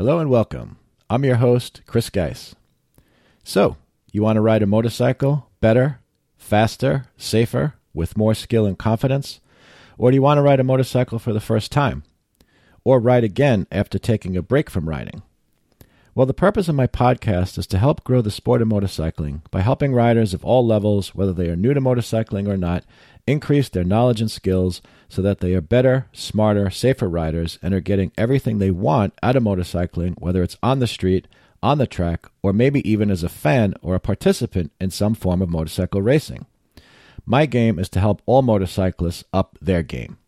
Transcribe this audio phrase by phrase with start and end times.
[0.00, 0.78] Hello and welcome.
[1.10, 2.54] I'm your host, Chris Geis.
[3.44, 3.76] So,
[4.12, 6.00] you want to ride a motorcycle better,
[6.38, 9.40] faster, safer, with more skill and confidence?
[9.98, 12.04] Or do you want to ride a motorcycle for the first time?
[12.82, 15.20] Or ride again after taking a break from riding?
[16.14, 19.60] Well, the purpose of my podcast is to help grow the sport of motorcycling by
[19.60, 22.86] helping riders of all levels, whether they are new to motorcycling or not,
[23.26, 27.80] increase their knowledge and skills so that they are better, smarter, safer riders and are
[27.80, 31.26] getting everything they want out of motorcycling, whether it's on the street,
[31.62, 35.42] on the track, or maybe even as a fan or a participant in some form
[35.42, 36.46] of motorcycle racing.
[37.26, 40.18] My game is to help all motorcyclists up their game.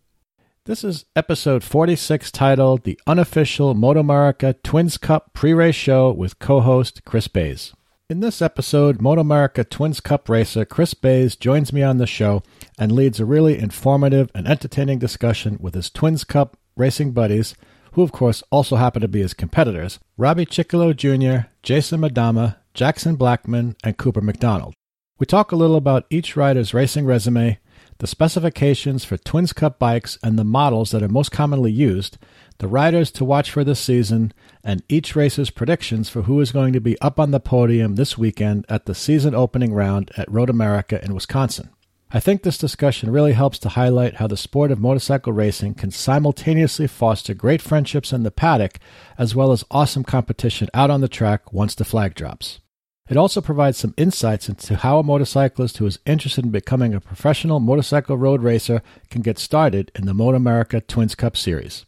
[0.64, 6.60] This is episode 46 titled The Unofficial MotoAmerica Twins Cup Pre Race Show with co
[6.60, 7.72] host Chris Bays.
[8.12, 12.42] In this episode, MotoAmerica Twins Cup racer Chris Bays joins me on the show
[12.78, 17.54] and leads a really informative and entertaining discussion with his Twins Cup racing buddies,
[17.92, 23.16] who of course also happen to be his competitors, Robbie Ciccolo Jr., Jason Madama, Jackson
[23.16, 24.74] Blackman, and Cooper McDonald.
[25.18, 27.60] We talk a little about each rider's racing resume,
[27.96, 32.18] the specifications for Twins Cup bikes and the models that are most commonly used,
[32.58, 36.72] the riders to watch for this season, and each racer's predictions for who is going
[36.72, 40.50] to be up on the podium this weekend at the season opening round at Road
[40.50, 41.70] America in Wisconsin.
[42.14, 45.90] I think this discussion really helps to highlight how the sport of motorcycle racing can
[45.90, 48.78] simultaneously foster great friendships in the paddock
[49.16, 52.60] as well as awesome competition out on the track once the flag drops.
[53.08, 57.00] It also provides some insights into how a motorcyclist who is interested in becoming a
[57.00, 61.86] professional motorcycle road racer can get started in the Moto America Twins Cup Series.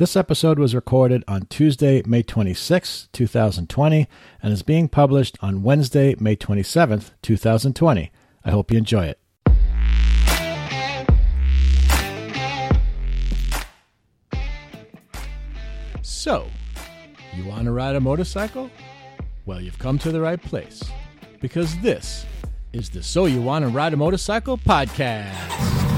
[0.00, 4.08] This episode was recorded on Tuesday, May 26, 2020,
[4.42, 8.10] and is being published on Wednesday, May 27, 2020.
[8.42, 9.18] I hope you enjoy it.
[16.00, 16.46] So,
[17.34, 18.70] you want to ride a motorcycle?
[19.44, 20.82] Well, you've come to the right place
[21.42, 22.24] because this
[22.72, 25.89] is the So You Want to Ride a Motorcycle podcast.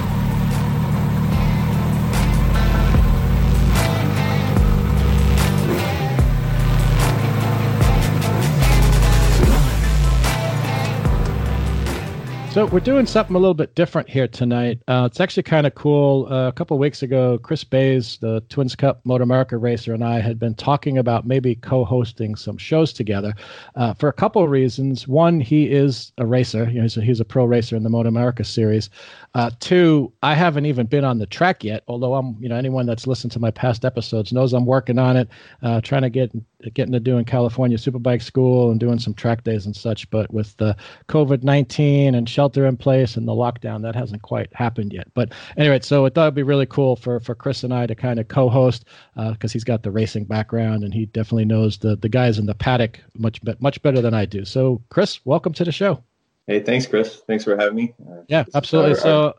[12.52, 14.82] So we're doing something a little bit different here tonight.
[14.86, 16.30] Uh, it's actually kind of cool.
[16.30, 20.38] Uh, a couple weeks ago, Chris Bays, the Twins Cup MotoAmerica racer, and I had
[20.38, 23.32] been talking about maybe co-hosting some shows together
[23.76, 25.08] uh, for a couple of reasons.
[25.08, 27.88] One, he is a racer; you know, he's, a, he's a pro racer in the
[27.88, 28.90] MotoAmerica series.
[29.32, 31.84] Uh, two, I haven't even been on the track yet.
[31.88, 35.16] Although I'm, you know, anyone that's listened to my past episodes knows I'm working on
[35.16, 35.30] it,
[35.62, 36.30] uh, trying to get
[36.71, 40.09] get into doing California Superbike School and doing some track days and such.
[40.11, 40.77] But with the
[41.09, 45.09] COVID nineteen and shelter in place and the lockdown, that hasn't quite happened yet.
[45.15, 47.95] But anyway, so it thought it'd be really cool for for Chris and I to
[47.95, 48.84] kind of co-host
[49.15, 52.47] because uh, he's got the racing background and he definitely knows the the guys in
[52.47, 54.44] the paddock much much better than I do.
[54.44, 56.03] So, Chris, welcome to the show.
[56.47, 57.23] Hey, thanks, Chris.
[57.27, 57.94] Thanks for having me.
[58.09, 58.93] Uh, yeah, absolutely.
[58.93, 59.34] Our, so.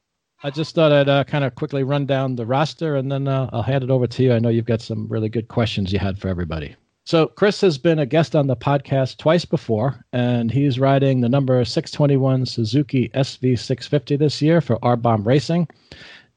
[0.45, 3.49] I just thought I'd uh, kind of quickly run down the roster and then uh,
[3.53, 4.33] I'll hand it over to you.
[4.33, 6.75] I know you've got some really good questions you had for everybody.
[7.05, 11.27] So, Chris has been a guest on the podcast twice before, and he's riding the
[11.27, 15.67] number 621 Suzuki SV650 this year for R Bomb Racing.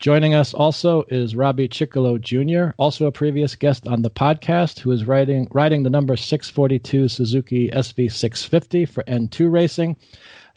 [0.00, 4.90] Joining us also is Robbie Ciccolo Jr., also a previous guest on the podcast, who
[4.90, 9.96] is riding riding the number 642 Suzuki SV650 for N2 Racing.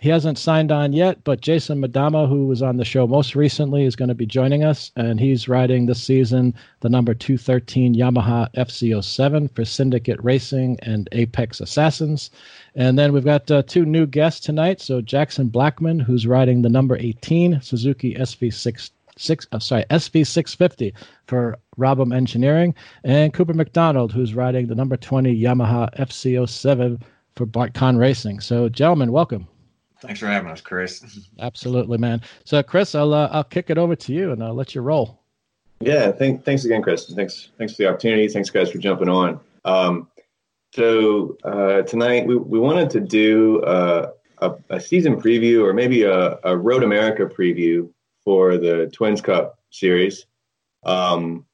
[0.02, 3.84] He hasn't signed on yet, but Jason Madama, who was on the show most recently,
[3.84, 8.50] is going to be joining us, and he's riding this season the number 213 Yamaha
[8.54, 12.30] FZ07 for Syndicate Racing and Apex Assassins.
[12.76, 14.80] And then we've got uh, two new guests tonight.
[14.80, 20.94] So Jackson Blackman, who's riding the number 18 Suzuki SV6 six, uh, sorry, SV650
[21.28, 22.74] for Robum Engineering,
[23.04, 27.02] and Cooper McDonald, who's riding the number 20 Yamaha FZ07
[27.36, 28.40] for BartCon Racing.
[28.40, 29.46] So, gentlemen, welcome.
[30.02, 31.28] Thanks for having us, Chris.
[31.40, 32.22] Absolutely, man.
[32.46, 35.20] So, Chris, I'll uh, I'll kick it over to you and I'll let you roll.
[35.82, 37.12] Yeah, thank, thanks again, Chris.
[37.14, 38.28] Thanks, thanks for the opportunity.
[38.28, 39.40] Thanks, guys, for jumping on.
[39.64, 40.10] Um,
[40.74, 46.04] so uh, tonight we, we wanted to do uh, a, a, season preview or maybe
[46.04, 47.90] a, a, Road America preview
[48.24, 50.26] for the Twins Cup series.
[50.84, 51.46] Um,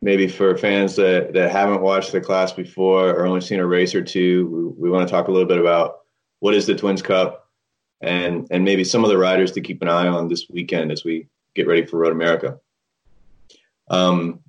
[0.00, 3.94] maybe for fans that, that haven't watched the class before or only seen a race
[3.94, 6.00] or two, we, we want to talk a little bit about
[6.40, 7.41] what is the Twins Cup,
[8.02, 11.04] and and maybe some of the riders to keep an eye on this weekend as
[11.04, 12.58] we get ready for Road America.
[13.88, 14.40] Um,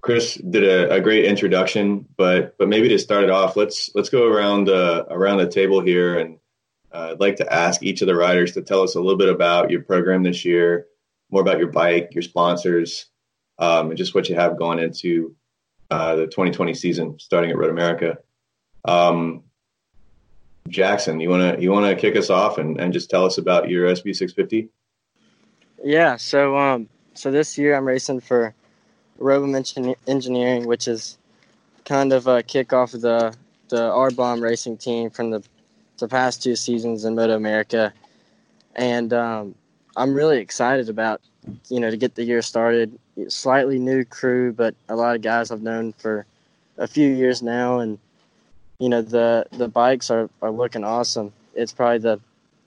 [0.00, 4.08] Chris did a, a, great introduction, but but maybe to start it off, let's let's
[4.08, 6.38] go around uh, around the table here, and
[6.92, 9.28] uh, I'd like to ask each of the riders to tell us a little bit
[9.28, 10.86] about your program this year,
[11.30, 13.06] more about your bike, your sponsors,
[13.58, 15.34] um, and just what you have going into
[15.90, 18.18] uh, the 2020 season starting at Road America.
[18.84, 19.42] Um,
[20.68, 23.86] Jackson, you wanna you wanna kick us off and, and just tell us about your
[23.88, 24.68] SV650?
[25.84, 28.54] Yeah, so um, so this year I'm racing for
[29.18, 29.54] Robum
[30.06, 31.18] Engineering, which is
[31.84, 33.34] kind of a kickoff of the
[33.68, 35.42] the R Bomb racing team from the
[35.98, 37.92] the past two seasons in Moto America,
[38.74, 39.54] and um,
[39.96, 41.20] I'm really excited about
[41.68, 42.98] you know to get the year started.
[43.28, 46.26] Slightly new crew, but a lot of guys I've known for
[46.76, 47.98] a few years now, and
[48.78, 51.32] you know the the bikes are, are looking awesome.
[51.54, 52.20] It's probably the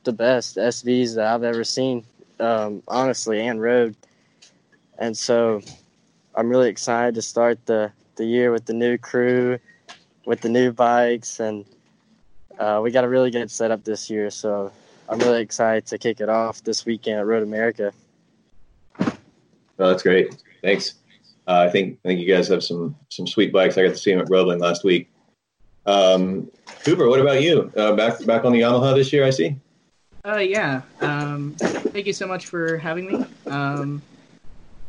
[0.04, 2.06] the best SVs that I've ever seen,
[2.40, 3.96] um, honestly, and road.
[4.98, 5.62] And so
[6.36, 9.60] I'm really excited to start the the year with the new crew,
[10.26, 11.66] with the new bikes, and
[12.58, 14.30] uh, we got a really good setup this year.
[14.30, 14.72] So
[15.08, 17.94] I'm really excited to kick it off this weekend at Road America.
[19.00, 20.36] Oh, that's great.
[20.62, 20.96] Thanks.
[21.48, 23.78] Uh, I think I think you guys have some some sweet bikes.
[23.78, 25.10] I got to see them at Roebling last week.
[25.86, 26.52] Um,
[26.84, 27.72] Cooper, what about you?
[27.76, 29.56] Uh, back back on the Yamaha this year, I see.
[30.26, 30.82] Uh, yeah.
[31.02, 33.26] Um, thank you so much for having me.
[33.48, 34.02] Um,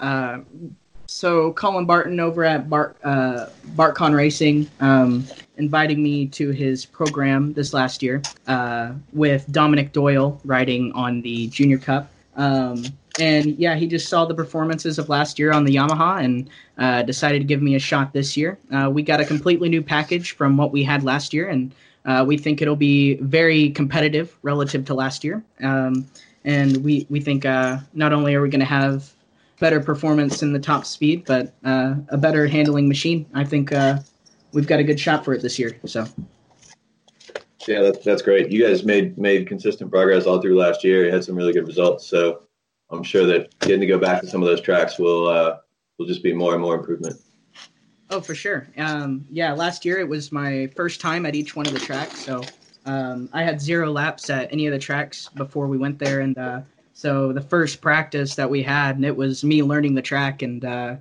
[0.00, 0.40] uh,
[1.06, 5.26] so Colin Barton over at Bart uh, BartCon Racing um,
[5.56, 11.48] invited me to his program this last year uh, with Dominic Doyle riding on the
[11.48, 12.10] Junior Cup.
[12.36, 12.84] Um,
[13.18, 17.02] and yeah, he just saw the performances of last year on the Yamaha and uh,
[17.02, 18.58] decided to give me a shot this year.
[18.72, 21.74] Uh, we got a completely new package from what we had last year, and
[22.04, 25.42] uh, we think it'll be very competitive relative to last year.
[25.62, 26.06] Um,
[26.44, 29.12] and we we think uh, not only are we going to have
[29.58, 33.26] better performance in the top speed, but uh, a better handling machine.
[33.34, 33.98] I think uh,
[34.52, 35.78] we've got a good shot for it this year.
[35.84, 36.06] So.
[37.68, 38.50] Yeah, that's that's great.
[38.50, 41.04] You guys made made consistent progress all through last year.
[41.04, 42.06] You had some really good results.
[42.06, 42.42] So
[42.90, 45.58] I'm sure that getting to go back to some of those tracks will uh,
[45.98, 47.20] will just be more and more improvement.
[48.10, 48.66] Oh, for sure.
[48.76, 52.24] Um, yeah, last year it was my first time at each one of the tracks,
[52.24, 52.42] so
[52.84, 56.36] um, I had zero laps at any of the tracks before we went there, and
[56.36, 56.60] uh,
[56.92, 60.64] so the first practice that we had, and it was me learning the track, and
[60.64, 60.96] uh,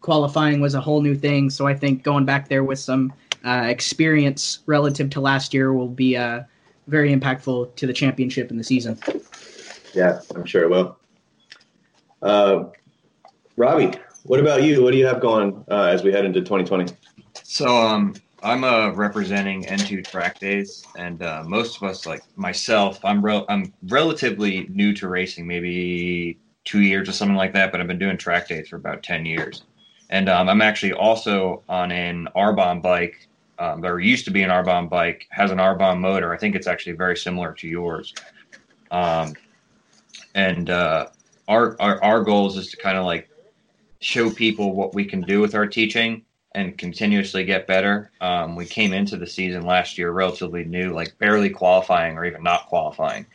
[0.00, 1.50] qualifying was a whole new thing.
[1.50, 3.12] So I think going back there with some
[3.44, 6.42] uh, experience relative to last year will be uh,
[6.86, 8.98] very impactful to the championship in the season.
[9.94, 10.96] Yeah, I'm sure it will.
[12.22, 12.64] Uh,
[13.56, 13.92] Robbie,
[14.24, 14.82] what about you?
[14.82, 16.92] What do you have going uh, as we head into 2020?
[17.42, 23.04] So, um, I'm uh, representing N2 track days, and uh, most of us, like myself,
[23.04, 27.72] I'm I'm relatively new to racing, maybe two years or something like that.
[27.72, 29.62] But I've been doing track days for about ten years,
[30.10, 33.26] and um, I'm actually also on an R-Bomb bike.
[33.58, 36.34] Um, there used to be an R-Bomb bike, has an R-Bomb motor.
[36.34, 38.14] I think it's actually very similar to yours.
[38.90, 39.34] Um,
[40.34, 41.06] and uh,
[41.48, 43.28] our, our our goals is to kind of like
[44.00, 46.22] show people what we can do with our teaching
[46.54, 48.10] and continuously get better.
[48.20, 52.42] Um, we came into the season last year relatively new, like barely qualifying or even
[52.42, 53.26] not qualifying.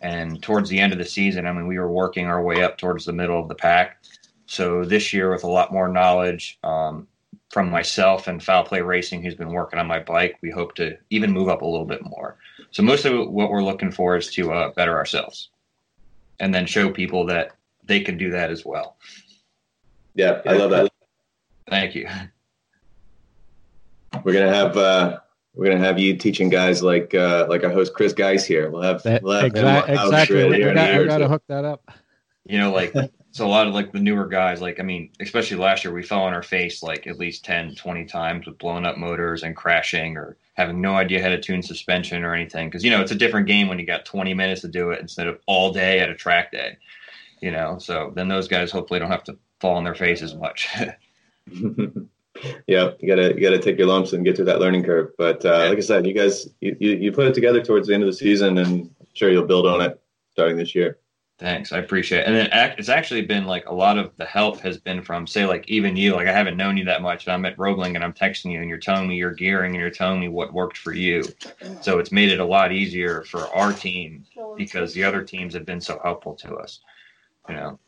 [0.00, 2.78] And towards the end of the season, I mean, we were working our way up
[2.78, 3.98] towards the middle of the pack.
[4.46, 7.06] So this year, with a lot more knowledge um,
[7.50, 10.96] from myself and Foul Play Racing, who's been working on my bike, we hope to
[11.10, 12.36] even move up a little bit more.
[12.70, 15.50] So mostly, what we're looking for is to uh, better ourselves,
[16.38, 17.52] and then show people that
[17.90, 18.96] they can do that as well.
[20.14, 20.90] Yeah, I love that.
[21.68, 22.08] Thank you.
[24.24, 25.18] We're gonna have uh,
[25.54, 28.70] we're gonna have you teaching guys like uh, like our host Chris Geis here.
[28.70, 30.36] We'll have, That- we'll have exa- him exactly.
[30.38, 31.90] shred We here in a got, year we or got to hook that up.
[32.44, 32.92] You know, like
[33.32, 36.02] so a lot of like the newer guys, like I mean, especially last year, we
[36.02, 39.54] fell on our face like at least 10, 20 times with blown up motors and
[39.56, 42.68] crashing or having no idea how to tune suspension or anything.
[42.68, 45.00] Because you know, it's a different game when you got twenty minutes to do it
[45.00, 46.76] instead of all day at a track day.
[47.40, 50.34] You know, so then those guys hopefully don't have to fall on their face as
[50.34, 50.68] much.
[52.66, 55.12] yeah, you gotta you gotta take your lumps and get through that learning curve.
[55.18, 57.94] But uh, like I said, you guys you, you you put it together towards the
[57.94, 60.00] end of the season, and I'm sure you'll build on it
[60.32, 60.98] starting this year.
[61.38, 62.26] Thanks, I appreciate it.
[62.26, 65.46] And then it's actually been like a lot of the help has been from, say,
[65.46, 66.14] like even you.
[66.14, 68.60] Like I haven't known you that much, and I'm at Roebling and I'm texting you,
[68.60, 71.24] and you're telling me your gearing, and you're telling me what worked for you.
[71.80, 75.64] So it's made it a lot easier for our team because the other teams have
[75.64, 76.80] been so helpful to us.
[77.50, 77.78] You know,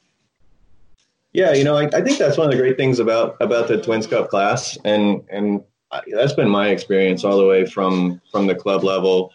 [1.32, 3.80] Yeah, you know, I, I think that's one of the great things about about the
[3.80, 8.46] Twins Cup class, and and I, that's been my experience all the way from from
[8.46, 9.32] the club level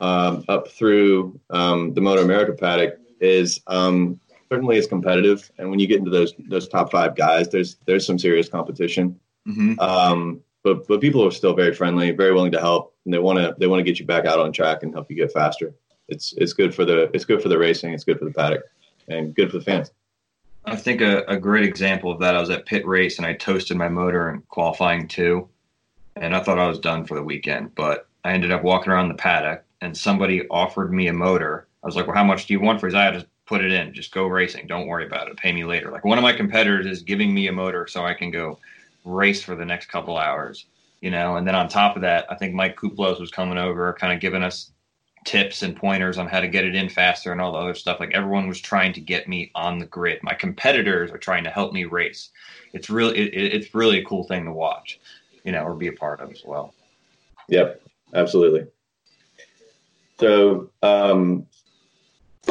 [0.00, 2.98] um, up through um, the MotoAmerica paddock.
[3.20, 7.48] Is um, certainly is competitive, and when you get into those those top five guys,
[7.48, 9.18] there's there's some serious competition.
[9.48, 9.78] mm-hmm.
[9.78, 13.38] Um, but but people are still very friendly, very willing to help, and they want
[13.38, 15.74] to they want to get you back out on track and help you get faster.
[16.08, 18.62] It's it's good for the it's good for the racing, it's good for the paddock,
[19.08, 19.90] and good for the fans.
[20.64, 22.36] I think a, a great example of that.
[22.36, 25.48] I was at Pitt Race and I toasted my motor in qualifying two,
[26.16, 27.74] and I thought I was done for the weekend.
[27.74, 31.66] But I ended up walking around the paddock, and somebody offered me a motor.
[31.82, 32.94] I was like, "Well, how much do you want for?" His?
[32.94, 33.92] I just put it in.
[33.92, 34.68] Just go racing.
[34.68, 35.36] Don't worry about it.
[35.36, 35.90] Pay me later.
[35.90, 38.58] Like one of my competitors is giving me a motor so I can go
[39.04, 40.66] race for the next couple hours.
[41.00, 43.92] You know, and then on top of that, I think Mike Kuplos was coming over,
[43.94, 44.70] kind of giving us
[45.24, 48.00] tips and pointers on how to get it in faster and all the other stuff.
[48.00, 50.20] Like everyone was trying to get me on the grid.
[50.22, 52.30] My competitors are trying to help me race.
[52.72, 55.00] It's really it, it's really a cool thing to watch,
[55.44, 56.74] you know, or be a part of as well.
[57.48, 57.82] Yep,
[58.14, 58.66] absolutely.
[60.18, 61.46] So um,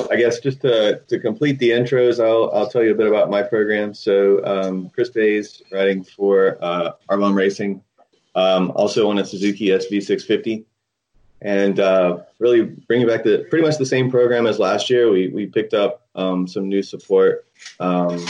[0.09, 3.29] I guess just to, to complete the intros, I'll, I'll tell you a bit about
[3.29, 3.93] my program.
[3.93, 7.81] So um, Chris Bays, riding for uh, R-Bomb Racing,
[8.35, 10.65] um, also on a Suzuki SV650
[11.41, 15.11] and uh, really bringing back the pretty much the same program as last year.
[15.11, 17.47] We we picked up um, some new support,
[17.79, 18.23] um,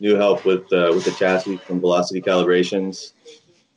[0.00, 3.12] new help with uh, with the chassis from Velocity Calibrations,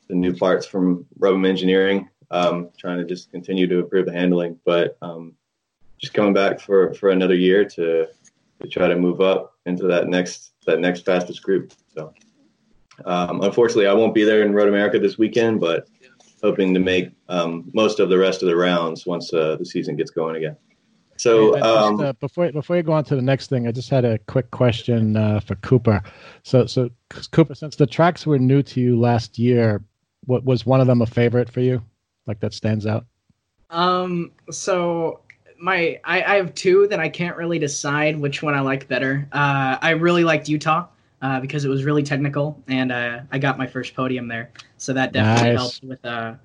[0.07, 2.09] the new parts from RoboM Engineering.
[2.31, 5.33] Um, trying to just continue to improve the handling, but um,
[5.99, 8.07] just coming back for for another year to
[8.61, 11.73] to try to move up into that next that next fastest group.
[11.93, 12.13] So.
[13.03, 15.89] Um, unfortunately, I won't be there in Road America this weekend, but
[16.41, 19.95] hoping to make um, most of the rest of the rounds once uh, the season
[19.95, 20.55] gets going again.
[21.17, 23.89] So um, just, uh, before before you go on to the next thing, I just
[23.89, 26.01] had a quick question uh, for Cooper.
[26.43, 26.89] So so
[27.31, 29.83] Cooper, since the tracks were new to you last year,
[30.25, 31.81] what was one of them a favorite for you?
[32.27, 33.05] Like that stands out?
[33.69, 34.31] Um.
[34.51, 35.21] So
[35.59, 39.27] my I, I have two that I can't really decide which one I like better.
[39.31, 40.87] Uh, I really liked Utah
[41.25, 44.51] uh, because it was really technical, and uh, I got my first podium there.
[44.77, 45.57] So that definitely nice.
[45.57, 46.35] helped with uh,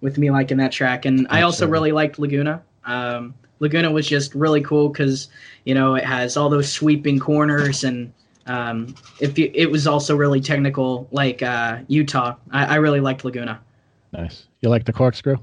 [0.00, 1.04] with me liking that track.
[1.04, 2.62] And I also really liked Laguna.
[2.86, 5.28] Um, Laguna was just really cool because
[5.64, 8.10] you know it has all those sweeping corners, and
[8.46, 12.36] um, if you, it was also really technical, like uh, Utah.
[12.50, 13.60] I, I really liked Laguna.
[14.10, 14.46] Nice.
[14.62, 15.36] You like the corkscrew?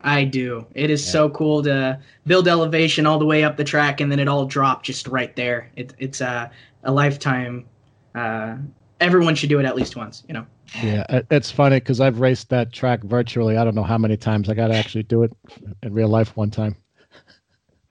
[0.00, 0.66] I do.
[0.74, 1.12] It is yeah.
[1.12, 4.46] so cool to build elevation all the way up the track and then it all
[4.46, 5.70] drop just right there.
[5.76, 6.50] It, it's a,
[6.82, 7.66] a lifetime
[8.14, 8.56] uh,
[9.00, 10.22] everyone should do it at least once.
[10.28, 10.46] You know.
[10.82, 13.56] Yeah, it's funny because I've raced that track virtually.
[13.56, 14.48] I don't know how many times.
[14.48, 15.32] I got to actually do it
[15.82, 16.76] in real life one time.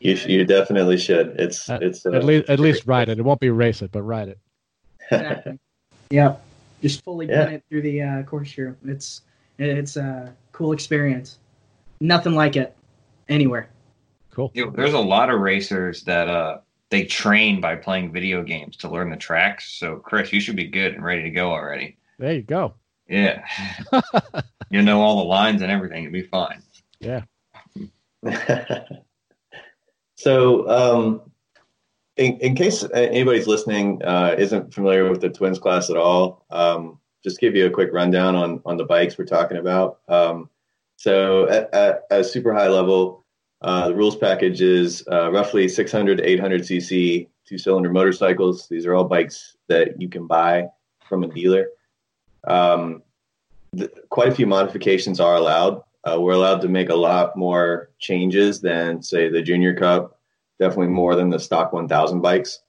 [0.00, 1.36] you you definitely should.
[1.38, 3.18] It's uh, it's uh, at least at least ride it.
[3.18, 4.38] It won't be race it, but ride it.
[5.10, 5.58] Exactly.
[6.10, 6.42] yep.
[6.82, 7.48] Just fully yeah.
[7.48, 8.76] it through the uh, here.
[8.84, 9.22] It's
[9.58, 11.38] it's a cool experience.
[12.00, 12.76] Nothing like it
[13.28, 13.68] anywhere.
[14.30, 14.50] Cool.
[14.54, 16.58] You know, there's a lot of racers that uh
[16.90, 19.72] they train by playing video games to learn the tracks.
[19.72, 21.98] So, Chris, you should be good and ready to go already.
[22.18, 22.74] There you go.
[23.08, 23.44] Yeah.
[24.70, 26.04] you know all the lines and everything.
[26.04, 26.62] It'll be fine.
[27.00, 27.22] Yeah.
[30.16, 31.22] so, um,
[32.16, 36.98] in, in case anybody's listening uh, isn't familiar with the twins class at all, um,
[37.22, 40.00] just give you a quick rundown on on the bikes we're talking about.
[40.08, 40.50] Um,
[40.96, 43.24] so, at, at, at a super high level,
[43.62, 48.68] uh, the rules package is uh, roughly 600 to 800 cc two cylinder motorcycles.
[48.68, 50.68] These are all bikes that you can buy
[51.08, 51.68] from a dealer.
[52.46, 53.02] Um,
[53.72, 55.82] the, quite a few modifications are allowed.
[56.04, 60.20] Uh, we're allowed to make a lot more changes than, say, the Junior Cup,
[60.60, 62.60] definitely more than the stock 1000 bikes.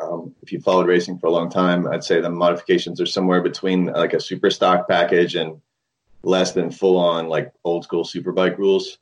[0.00, 3.42] Um, if you followed racing for a long time, I'd say the modifications are somewhere
[3.42, 5.60] between like a super stock package and
[6.22, 8.98] less than full on like old school super bike rules.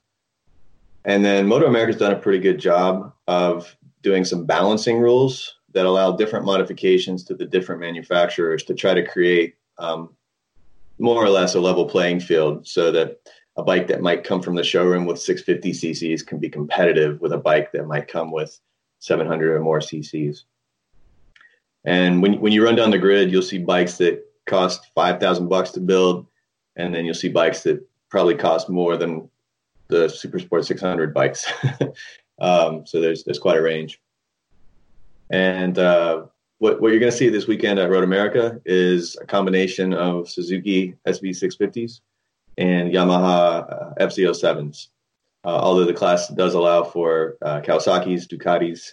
[1.04, 5.86] And then Moto America's done a pretty good job of doing some balancing rules that
[5.86, 10.10] allow different modifications to the different manufacturers to try to create um,
[10.98, 13.20] more or less a level playing field so that
[13.56, 17.32] a bike that might come from the showroom with 650 cc's can be competitive with
[17.32, 18.58] a bike that might come with
[18.98, 20.44] 700 or more cc's.
[21.84, 25.70] And when, when you run down the grid, you'll see bikes that cost 5,000 bucks
[25.72, 26.26] to build,
[26.76, 29.30] and then you'll see bikes that probably cost more than
[29.90, 31.50] the Super Sport 600 bikes.
[32.40, 34.00] um, so there's there's quite a range.
[35.30, 36.24] And uh,
[36.58, 40.28] what what you're going to see this weekend at Road America is a combination of
[40.28, 42.00] Suzuki SV650s
[42.58, 44.88] and Yamaha uh, FZ07s.
[45.44, 48.92] Uh, although the class does allow for uh, Kawasaki's, Ducatis,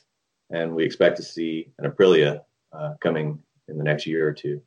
[0.50, 3.38] and we expect to see an Aprilia uh, coming
[3.68, 4.62] in the next year or two.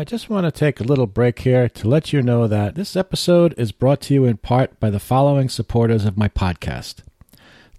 [0.00, 2.96] I just want to take a little break here to let you know that this
[2.96, 7.02] episode is brought to you in part by the following supporters of my podcast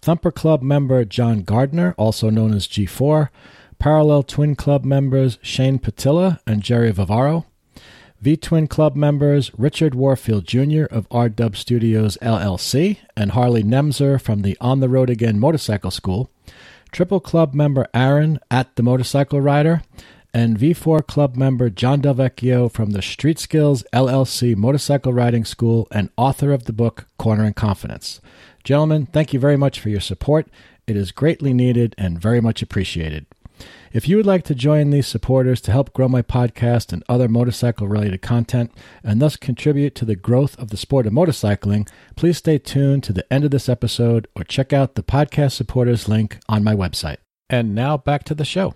[0.03, 3.29] Thumper Club member John Gardner, also known as G4,
[3.79, 7.45] Parallel Twin Club members Shane Patilla and Jerry Vivaro,
[8.19, 10.83] V Twin Club members Richard Warfield Jr.
[10.91, 16.29] of RW Studios LLC and Harley Nemzer from the On the Road Again Motorcycle School,
[16.91, 19.81] Triple Club member Aaron at the Motorcycle Rider,
[20.33, 26.09] and V4 Club member John Delvecchio from the Street Skills LLC Motorcycle Riding School and
[26.17, 28.21] author of the book Cornering Confidence.
[28.63, 30.47] Gentlemen, thank you very much for your support.
[30.87, 33.25] It is greatly needed and very much appreciated.
[33.93, 37.27] If you would like to join these supporters to help grow my podcast and other
[37.27, 38.71] motorcycle related content
[39.03, 43.13] and thus contribute to the growth of the sport of motorcycling, please stay tuned to
[43.13, 47.17] the end of this episode or check out the podcast supporters link on my website.
[47.49, 48.75] And now back to the show.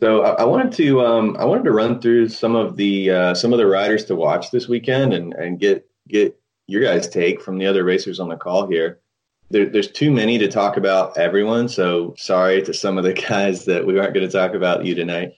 [0.00, 3.34] So I, I wanted to um, I wanted to run through some of the uh,
[3.34, 7.40] some of the riders to watch this weekend and and get get your guys' take
[7.40, 9.00] from the other racers on the call here.
[9.50, 13.64] There, there's too many to talk about everyone, so sorry to some of the guys
[13.66, 15.34] that we aren't going to talk about you tonight.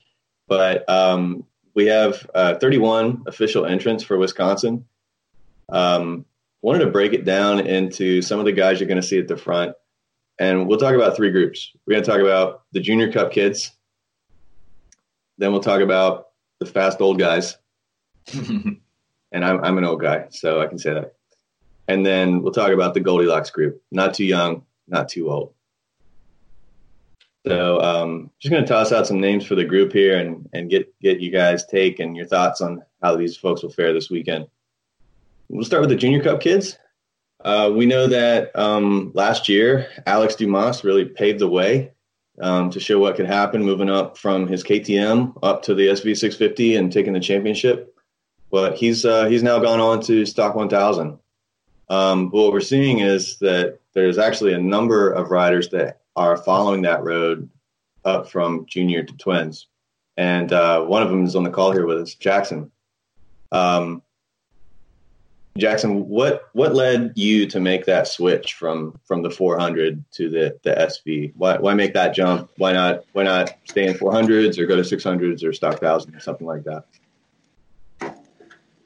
[0.48, 4.86] But um, we have uh, 31 official entrants for Wisconsin.
[5.68, 6.24] Um,
[6.62, 9.28] wanted to break it down into some of the guys you're going to see at
[9.28, 9.76] the front,
[10.38, 11.70] and we'll talk about three groups.
[11.86, 13.72] We're going to talk about the Junior Cup kids,
[15.38, 16.28] then we'll talk about
[16.59, 17.57] the fast old guys.
[18.35, 18.80] and
[19.33, 21.14] I'm, I'm an old guy, so I can say that.
[21.87, 23.83] And then we'll talk about the Goldilocks group.
[23.90, 25.54] Not too young, not too old.
[27.47, 30.68] So um, just going to toss out some names for the group here and, and
[30.68, 34.11] get, get you guys' take and your thoughts on how these folks will fare this
[34.11, 34.49] weekend.
[35.49, 36.76] We'll start with the Junior Cup kids.
[37.42, 41.92] Uh, we know that um, last year, Alex Dumas really paved the way
[42.40, 46.78] um, to show what could happen moving up from his KTM up to the SV650
[46.78, 47.95] and taking the championship.
[48.50, 51.18] But he's uh, he's now gone on to Stock 1000.
[51.90, 56.83] Um, what we're seeing is that there's actually a number of riders that are following
[56.83, 57.49] that road
[58.04, 59.66] up from junior to twins,
[60.16, 62.71] and uh, one of them is on the call here with us, Jackson.
[63.52, 64.02] Um,
[65.58, 70.58] Jackson, what what led you to make that switch from from the 400 to the
[70.62, 71.32] the SV?
[71.36, 72.50] Why why make that jump?
[72.56, 76.20] Why not why not stay in 400s or go to 600s or stock thousand or
[76.20, 76.84] something like that?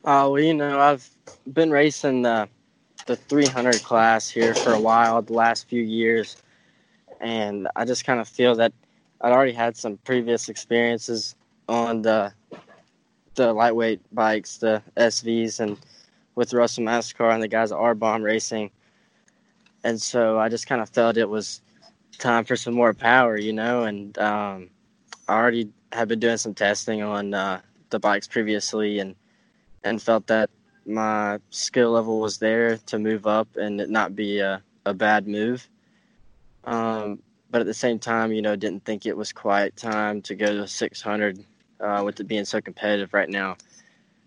[0.04, 1.08] Uh, well, you know, I've
[1.52, 2.48] been racing the
[3.06, 6.36] the 300 class here for a while, the last few years,
[7.20, 8.72] and I just kind of feel that
[9.20, 11.34] I'd already had some previous experiences
[11.68, 12.32] on the
[13.34, 15.78] the lightweight bikes, the SVs, and
[16.34, 18.70] with Russell Mastercar and the guys at R Bomb Racing.
[19.84, 21.60] And so I just kind of felt it was
[22.18, 23.84] time for some more power, you know.
[23.84, 24.70] And um,
[25.28, 29.14] I already had been doing some testing on uh, the bikes previously, and
[29.84, 30.50] and felt that
[30.86, 35.26] my skill level was there to move up and it not be a, a bad
[35.26, 35.68] move.
[36.64, 40.34] Um, but at the same time, you know, didn't think it was quite time to
[40.34, 41.44] go to 600
[41.80, 43.56] uh, with it being so competitive right now.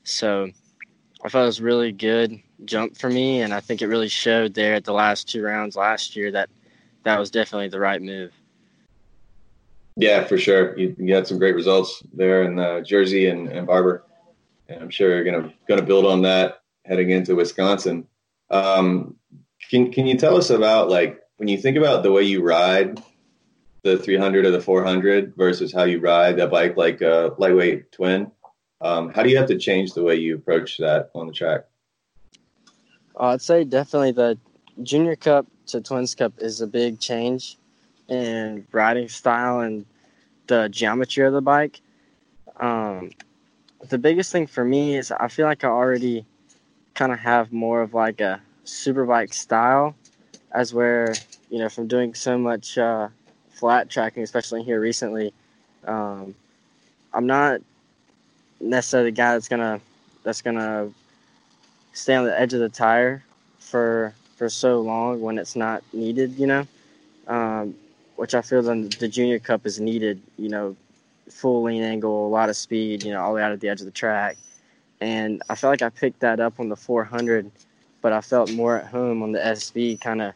[0.03, 0.51] So
[1.25, 4.53] I thought it was really good jump for me, and I think it really showed
[4.53, 6.51] there at the last two rounds last year that
[7.01, 8.31] that was definitely the right move.
[9.95, 10.77] Yeah, for sure.
[10.77, 14.03] You, you had some great results there in uh, Jersey and, and Barber,
[14.69, 18.05] and I'm sure you're gonna gonna build on that heading into Wisconsin.
[18.51, 19.15] Um,
[19.71, 23.01] can can you tell us about like when you think about the way you ride
[23.81, 28.31] the 300 or the 400 versus how you ride a bike like a lightweight twin?
[28.85, 31.65] Um, how do you have to change the way you approach that on the track?
[33.19, 34.37] Uh, I'd say definitely the
[34.83, 37.57] Junior Cup to Twins Cup is a big change
[38.09, 39.87] in riding style and
[40.45, 41.81] the geometry of the bike.
[42.59, 43.09] Um,
[43.89, 46.23] the biggest thing for me is I feel like I already
[46.93, 49.95] kind of have more of like a super bike style,
[50.51, 51.15] as where
[51.49, 53.07] you know from doing so much uh,
[53.49, 55.33] flat tracking, especially here recently.
[55.87, 56.35] Um,
[57.11, 57.61] I'm not
[58.65, 59.79] necessarily the guy that's gonna
[60.23, 60.89] that's gonna
[61.93, 63.23] stay on the edge of the tire
[63.59, 66.67] for for so long when it's not needed, you know.
[67.27, 67.75] Um,
[68.15, 70.75] which I feel the, the Junior Cup is needed, you know,
[71.29, 73.69] full lean angle, a lot of speed, you know, all the way out at the
[73.69, 74.37] edge of the track.
[75.01, 77.51] And I felt like I picked that up on the 400,
[78.01, 80.33] but I felt more at home on the SV, kind of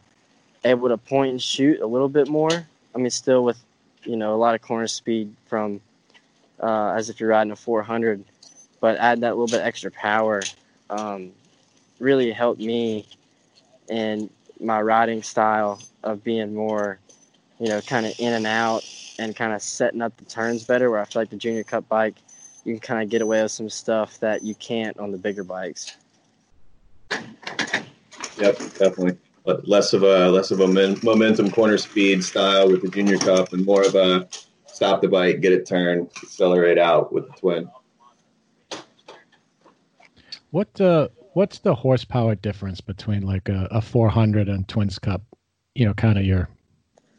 [0.64, 2.50] able to point and shoot a little bit more.
[2.94, 3.62] I mean, still with,
[4.04, 5.80] you know, a lot of corner speed from
[6.62, 8.24] uh, as if you're riding a 400,
[8.80, 10.42] but add that little bit extra power
[10.90, 11.32] um,
[11.98, 13.06] really helped me
[13.88, 16.98] in my riding style of being more,
[17.58, 18.84] you know, kind of in and out
[19.18, 20.90] and kind of setting up the turns better.
[20.90, 22.16] Where I feel like the Junior Cup bike,
[22.64, 25.44] you can kind of get away with some stuff that you can't on the bigger
[25.44, 25.96] bikes.
[28.38, 29.18] Yep, definitely.
[29.44, 33.52] But less of a less of a momentum corner speed style with the Junior Cup,
[33.52, 34.28] and more of a
[34.80, 37.70] stop the bike, get it turned, accelerate out with the twin.
[40.52, 45.20] What uh, what's the horsepower difference between like a, a 400 and Twins Cup?
[45.74, 46.48] You know, kind of your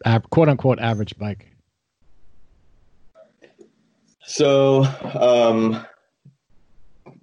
[0.08, 1.52] av- quote unquote average bike?
[4.26, 5.86] So, um,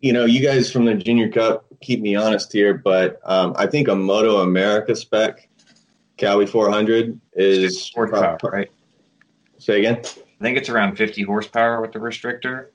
[0.01, 3.67] you know, you guys from the Junior Cup keep me honest here, but um, I
[3.67, 5.49] think a Moto America spec
[6.17, 8.71] Kawi 400 is horsepower, right?
[9.59, 10.01] Say again.
[10.41, 12.69] I think it's around 50 horsepower with the restrictor.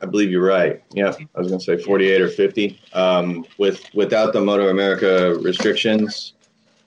[0.00, 0.82] I believe you're right.
[0.92, 2.80] Yeah, I was going to say 48 or 50.
[2.92, 6.34] Um, with without the Moto America restrictions,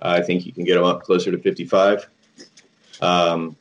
[0.02, 2.08] I think you can get them up closer to 55.
[3.02, 3.56] Um,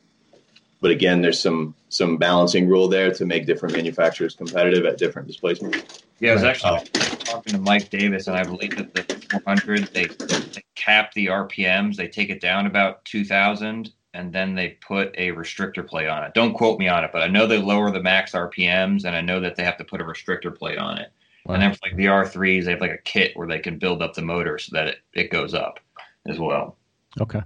[0.81, 5.27] but again, there's some some balancing rule there to make different manufacturers competitive at different
[5.27, 6.03] displacements.
[6.19, 6.79] Yeah, I was actually
[7.19, 11.95] talking to Mike Davis, and I believe that the 400 they, they cap the RPMs.
[11.95, 16.33] They take it down about 2,000, and then they put a restrictor plate on it.
[16.33, 19.21] Don't quote me on it, but I know they lower the max RPMs, and I
[19.21, 21.11] know that they have to put a restrictor plate on it.
[21.45, 21.53] Wow.
[21.53, 24.01] And then for like the R3s, they have like a kit where they can build
[24.01, 25.79] up the motor so that it, it goes up
[26.27, 26.77] as well.
[27.21, 27.41] Okay,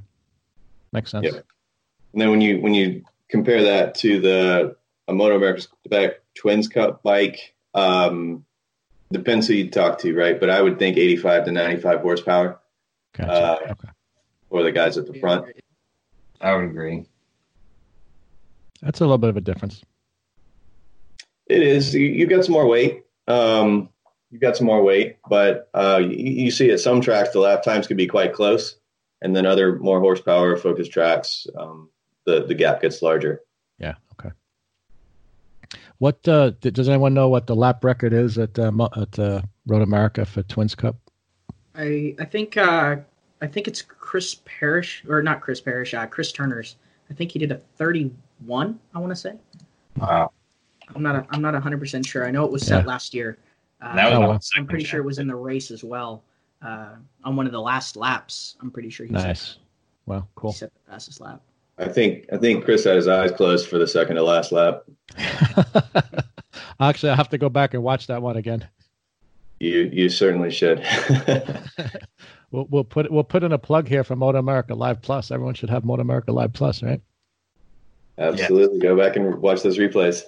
[0.93, 1.25] makes sense.
[1.25, 1.41] Yeah.
[2.13, 4.75] And then when you when you compare that to the
[5.09, 8.45] a Moto America Spec Twins Cup bike, um,
[9.11, 10.39] depends who you talk to, right?
[10.39, 12.59] But I would think 85 to 95 horsepower.
[13.17, 13.31] Gotcha.
[13.31, 13.89] Uh, okay.
[14.49, 15.45] Or the guys at the front.
[16.41, 17.05] I would agree.
[18.81, 19.83] That's a little bit of a difference.
[21.47, 21.93] It is.
[21.93, 23.03] You, have got some more weight.
[23.27, 23.89] Um,
[24.31, 27.63] you've got some more weight, but uh, you, you, see at some tracks the lap
[27.63, 28.77] times can be quite close,
[29.21, 31.89] and then other more horsepower focused tracks, um,
[32.25, 33.41] the the gap gets larger.
[33.77, 33.95] Yeah.
[34.13, 34.33] Okay.
[35.99, 39.81] What uh, does anyone know what the lap record is at uh, at uh, Road
[39.81, 40.95] America for Twins Cup?
[41.75, 42.97] I I think uh,
[43.41, 46.75] I think it's Chris Parrish or not Chris Parrish, uh, Chris Turner's.
[47.09, 48.79] I think he did a 31.
[48.93, 49.33] I want to say.
[49.97, 50.31] Wow.
[50.95, 51.15] I'm not.
[51.15, 52.25] A, I'm not 100 percent sure.
[52.25, 52.87] I know it was set yeah.
[52.87, 53.37] last year.
[53.81, 56.23] Uh, that was I'm pretty sure it was in the race as well.
[56.61, 59.05] Uh, on one of the last laps, I'm pretty sure.
[59.05, 59.41] He nice.
[59.41, 59.57] Set,
[60.05, 60.51] well, cool.
[60.51, 61.41] He set the fastest lap.
[61.77, 64.83] I think I think Chris had his eyes closed for the second to last lap.
[66.79, 68.67] Actually, I have to go back and watch that one again.
[69.59, 70.79] You you certainly should.
[72.51, 75.31] we'll, we'll put we'll put in a plug here for Moto America Live Plus.
[75.31, 77.01] Everyone should have Moto America Live Plus, right?
[78.17, 78.77] Absolutely.
[78.77, 78.83] Yeah.
[78.83, 80.23] Go back and watch those replays.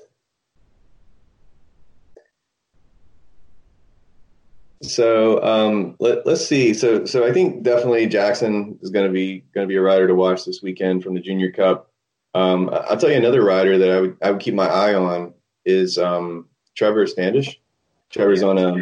[4.81, 6.73] So um, let, us see.
[6.73, 10.07] So so I think definitely Jackson is going to be going to be a rider
[10.07, 11.89] to watch this weekend from the Junior Cup.
[12.36, 15.33] Um, I'll tell you another rider that I would I would keep my eye on
[15.65, 17.59] is um, Trevor Standish.
[18.09, 18.75] Trevor's on a,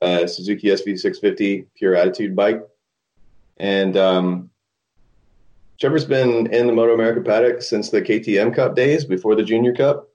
[0.00, 2.62] a, Suzuki SV650 Pure Attitude bike,
[3.58, 4.50] and um,
[5.78, 9.74] Trevor's been in the Moto America paddock since the KTM Cup days before the Junior
[9.74, 10.08] Cup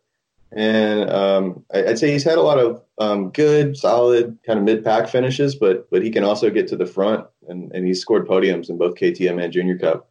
[0.52, 4.84] and um, I'd say he's had a lot of um, good, solid kind of mid
[4.84, 8.28] pack finishes, but but he can also get to the front, and, and he's scored
[8.28, 10.10] podiums in both KTM and Junior Cup.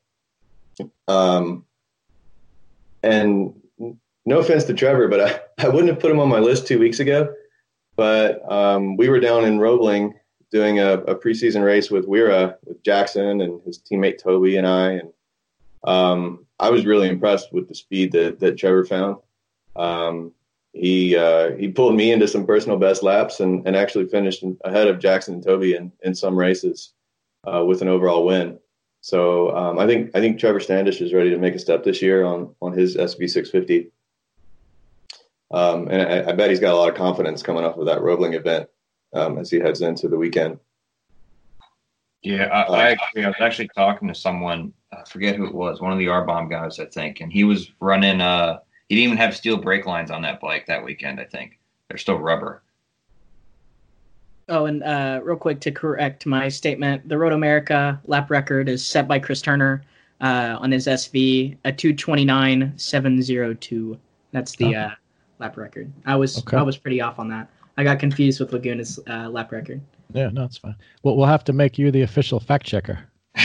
[1.08, 1.64] Um,
[3.02, 3.54] and
[4.26, 6.78] no offense to Trevor, but I, I wouldn't have put him on my list two
[6.78, 7.32] weeks ago.
[7.96, 10.12] But um, we were down in Roebling
[10.50, 14.92] doing a, a preseason race with Wera, with Jackson and his teammate Toby and I,
[14.92, 15.12] and
[15.85, 19.16] um, I was really impressed with the speed that that Trevor found.
[19.74, 20.32] Um,
[20.72, 24.88] he uh, he pulled me into some personal best laps and, and actually finished ahead
[24.88, 26.92] of Jackson and Toby in, in some races
[27.44, 28.59] uh, with an overall win.
[29.00, 32.02] So um, I think I think Trevor Standish is ready to make a step this
[32.02, 33.90] year on on his SV650.
[35.50, 38.02] Um, and I, I, bet he's got a lot of confidence coming off of that
[38.02, 38.68] Roebling event
[39.16, 40.59] um, as he heads into the weekend.
[42.22, 43.24] Yeah, I, I, agree.
[43.24, 46.24] I was actually talking to someone, I forget who it was, one of the R
[46.24, 49.87] bomb guys, I think, and he was running uh, he didn't even have steel brake
[49.87, 51.20] lines on that bike that weekend.
[51.20, 52.62] I think they're still rubber.
[54.48, 58.87] Oh, and uh, real quick to correct my statement, the Road America lap record is
[58.87, 59.83] set by Chris Turner
[60.20, 63.98] uh, on his SV a two twenty nine seven zero two.
[64.31, 64.90] That's the uh,
[65.40, 65.92] lap record.
[66.05, 66.57] I was okay.
[66.57, 67.50] I was pretty off on that.
[67.76, 69.80] I got confused with Laguna's uh, lap record.
[70.12, 70.76] Yeah, no, it's fine.
[71.02, 72.98] Well, we'll have to make you the official fact checker.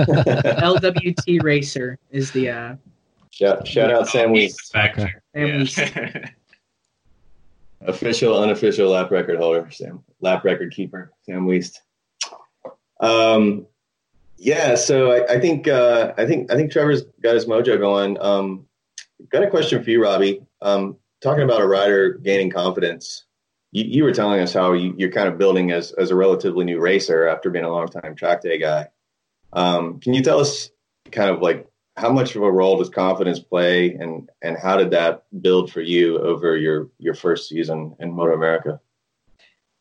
[0.00, 2.74] LWT Racer is the uh,
[3.30, 4.70] Shout, shout out Sam Weeks.
[4.74, 5.14] Okay.
[5.34, 5.64] Yeah.
[7.82, 10.04] Official, unofficial lap record holder, Sam.
[10.20, 11.78] Lap record keeper, Sam Weist.
[13.00, 13.66] Um,
[14.36, 18.20] yeah, so I, I think uh, I think I think Trevor's got his mojo going.
[18.20, 18.66] Um,
[19.30, 20.42] got a question for you, Robbie.
[20.60, 23.24] Um, talking about a rider gaining confidence,
[23.72, 26.64] you, you were telling us how you, are kind of building as as a relatively
[26.64, 28.88] new racer after being a long time track day guy.
[29.52, 30.70] Um, can you tell us
[31.10, 34.90] kind of like how much of a role does confidence play and and how did
[34.90, 38.80] that build for you over your your first season in moto america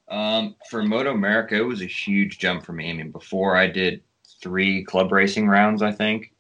[0.10, 3.68] um, for moto america it was a huge jump for me i mean before i
[3.68, 4.02] did
[4.42, 6.34] three club racing rounds i think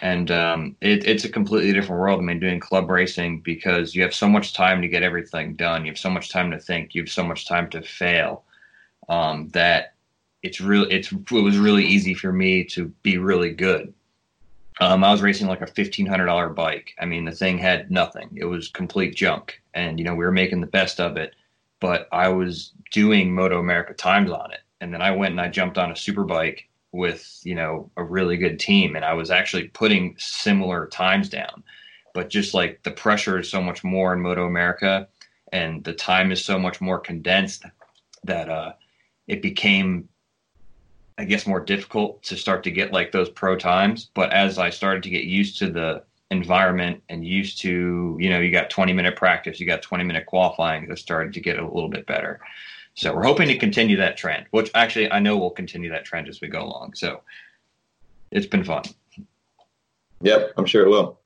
[0.00, 2.20] and um, it, it's a completely different world.
[2.20, 5.84] I mean, doing club racing because you have so much time to get everything done.
[5.84, 6.94] You have so much time to think.
[6.94, 8.44] You have so much time to fail.
[9.08, 9.94] Um, that
[10.42, 13.92] it's really it's it was really easy for me to be really good.
[14.80, 16.94] Um, I was racing like a fifteen hundred dollar bike.
[16.98, 18.30] I mean, the thing had nothing.
[18.36, 21.34] It was complete junk, and you know we were making the best of it.
[21.80, 25.48] But I was doing Moto America times on it, and then I went and I
[25.48, 29.30] jumped on a super bike with you know a really good team, and I was
[29.30, 31.62] actually putting similar times down.
[32.14, 35.08] But just like the pressure is so much more in Moto America,
[35.52, 37.64] and the time is so much more condensed
[38.24, 38.72] that uh,
[39.28, 40.08] it became
[41.20, 44.10] I guess more difficult to start to get like those pro times.
[44.14, 48.40] But as I started to get used to the environment and used to, you know,
[48.40, 51.64] you got 20 minute practice, you got 20 minute qualifying, it started to get a
[51.64, 52.40] little bit better.
[53.00, 56.28] So we're hoping to continue that trend, which actually I know we'll continue that trend
[56.28, 56.92] as we go along.
[56.96, 57.22] So
[58.30, 58.82] it's been fun.
[60.20, 61.18] Yep, I'm sure it will.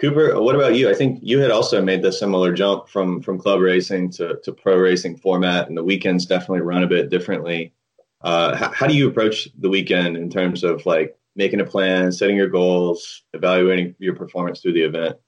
[0.00, 0.88] Cooper, what about you?
[0.88, 4.52] I think you had also made the similar jump from from club racing to, to
[4.52, 7.74] pro racing format, and the weekends definitely run a bit differently.
[8.22, 12.10] Uh, how, how do you approach the weekend in terms of like making a plan,
[12.10, 15.18] setting your goals, evaluating your performance through the event?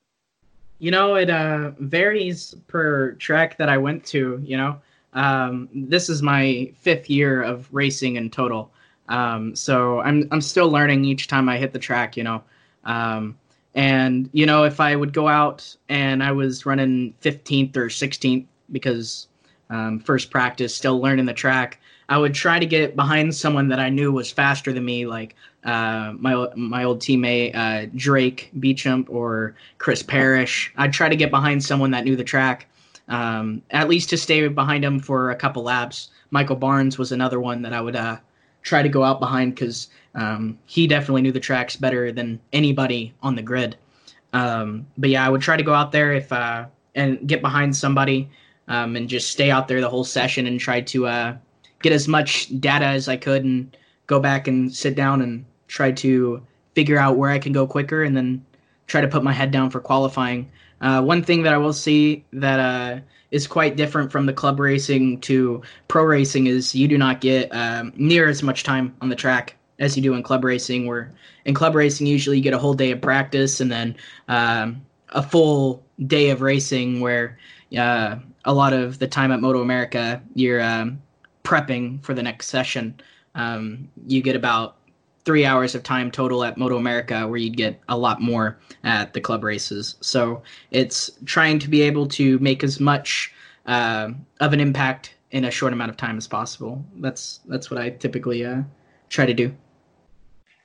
[0.79, 4.41] You know, it uh, varies per track that I went to.
[4.43, 4.81] You know,
[5.15, 8.71] um, this is my fifth year of racing in total,
[9.09, 12.17] um, so I'm I'm still learning each time I hit the track.
[12.17, 12.43] You know,
[12.85, 13.39] um,
[13.75, 18.47] and you know if I would go out and I was running 15th or 16th
[18.73, 19.29] because
[19.71, 21.81] um, first practice, still learning the track.
[22.09, 25.35] I would try to get behind someone that I knew was faster than me, like
[25.65, 30.73] uh, my my old teammate uh, Drake Beecham or Chris Parrish.
[30.77, 32.67] I'd try to get behind someone that knew the track,
[33.09, 36.11] um, at least to stay behind him for a couple laps.
[36.31, 38.17] Michael Barnes was another one that I would uh,
[38.63, 43.13] try to go out behind because um, he definitely knew the tracks better than anybody
[43.23, 43.77] on the grid.
[44.33, 47.77] Um, but yeah, I would try to go out there if uh, and get behind
[47.77, 48.29] somebody
[48.69, 51.37] um, and just stay out there the whole session and try to uh,
[51.83, 55.93] get as much data as I could and go back and sit down and try
[55.93, 56.43] to
[56.75, 58.45] figure out where I can go quicker and then
[58.87, 60.51] try to put my head down for qualifying.
[60.81, 64.61] Uh, one thing that I will see that uh, is quite different from the club
[64.61, 69.09] racing to pro racing is you do not get um, near as much time on
[69.09, 70.87] the track as you do in club racing.
[70.87, 71.11] Where
[71.45, 73.97] in club racing, usually you get a whole day of practice and then
[74.29, 77.01] um, a full day of racing.
[77.01, 77.39] Where
[77.77, 81.01] uh, a lot of the time at Moto America, you're um,
[81.45, 83.01] prepping for the next session.
[83.35, 84.77] Um, you get about
[85.25, 89.13] three hours of time total at Moto America, where you'd get a lot more at
[89.13, 89.97] the club races.
[90.01, 93.33] So it's trying to be able to make as much
[93.67, 94.11] uh,
[94.41, 96.85] of an impact in a short amount of time as possible.
[96.97, 98.63] That's that's what I typically uh,
[99.09, 99.55] try to do.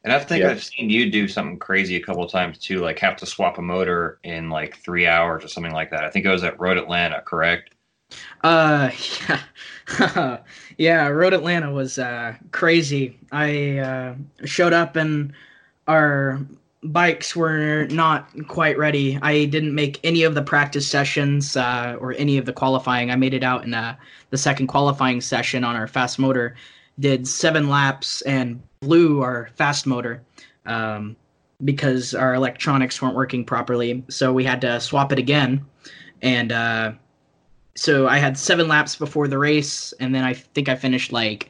[0.03, 0.51] And I think yeah.
[0.51, 3.57] I've seen you do something crazy a couple of times too, like have to swap
[3.57, 6.05] a motor in like three hours or something like that.
[6.05, 7.75] I think it was at Road Atlanta, correct?
[8.41, 8.91] Uh,
[9.29, 9.41] yeah,
[10.77, 11.07] yeah.
[11.07, 13.17] Road Atlanta was uh, crazy.
[13.31, 15.33] I uh, showed up and
[15.87, 16.39] our
[16.83, 19.19] bikes were not quite ready.
[19.21, 23.11] I didn't make any of the practice sessions uh, or any of the qualifying.
[23.11, 23.95] I made it out in uh,
[24.29, 26.55] the second qualifying session on our fast motor.
[26.99, 30.21] Did seven laps and blew our fast motor
[30.65, 31.15] um,
[31.63, 34.03] because our electronics weren't working properly.
[34.09, 35.65] So we had to swap it again,
[36.21, 36.91] and uh,
[37.79, 41.49] so I had seven laps before the race, and then I think I finished like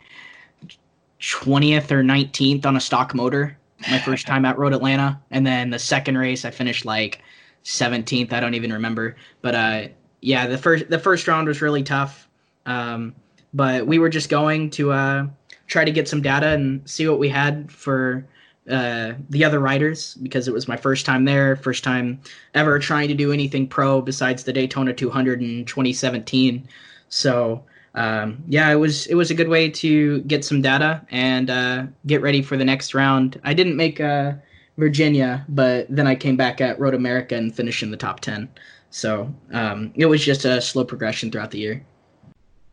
[1.20, 3.58] 20th or 19th on a stock motor
[3.89, 7.24] my first time at Road Atlanta, and then the second race I finished like
[7.63, 8.32] 17th.
[8.32, 9.88] I don't even remember, but uh,
[10.22, 12.30] yeah, the first the first round was really tough.
[12.68, 13.15] Um,
[13.56, 15.26] but we were just going to uh,
[15.65, 18.24] try to get some data and see what we had for
[18.69, 22.19] uh, the other riders because it was my first time there, first time
[22.54, 26.67] ever trying to do anything pro besides the Daytona 200 in 2017.
[27.10, 27.63] So
[27.95, 31.88] um, yeah, it was it was a good way to get some data and uh,
[32.06, 33.39] get ready for the next round.
[33.43, 34.34] I didn't make uh,
[34.78, 38.48] Virginia, but then I came back at Road America and finished in the top 10.
[38.91, 41.86] So um, it was just a slow progression throughout the year.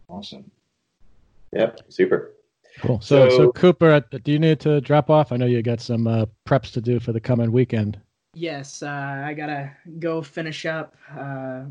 [0.09, 0.51] Awesome.
[1.53, 2.36] Yep, super.
[2.81, 3.01] Cool.
[3.01, 5.33] So, so, so, Cooper, uh, do you need to drop off?
[5.33, 7.99] I know you got some uh, preps to do for the coming weekend.
[8.35, 11.62] Yes, uh, I gotta go finish up, uh,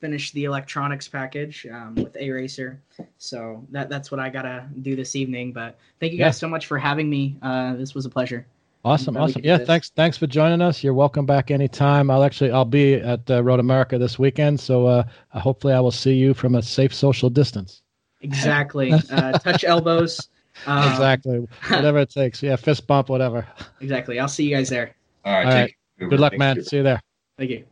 [0.00, 2.76] finish the electronics package um, with aRacer.
[3.16, 5.52] So that that's what I gotta do this evening.
[5.52, 7.38] But thank you guys so much for having me.
[7.40, 8.46] Uh, this was a pleasure.
[8.84, 9.42] Awesome, awesome.
[9.44, 10.82] Yeah, thanks, thanks for joining us.
[10.82, 12.10] You're welcome back anytime.
[12.10, 16.14] I'll actually, I'll be at uh, Road America this weekend, so hopefully, I will see
[16.14, 17.82] you from a safe social distance.
[18.22, 18.90] Exactly.
[19.08, 20.28] touch elbows.
[20.66, 21.48] Um, exactly.
[21.68, 22.42] Whatever it takes.
[22.42, 23.46] Yeah, fist bump, whatever.
[23.80, 24.18] Exactly.
[24.18, 24.94] I'll see you guys there.
[25.24, 25.46] All right.
[25.46, 26.10] All take right.
[26.10, 26.56] Good luck, man.
[26.56, 26.62] you.
[26.64, 27.02] See you there.
[27.38, 27.64] Thank you.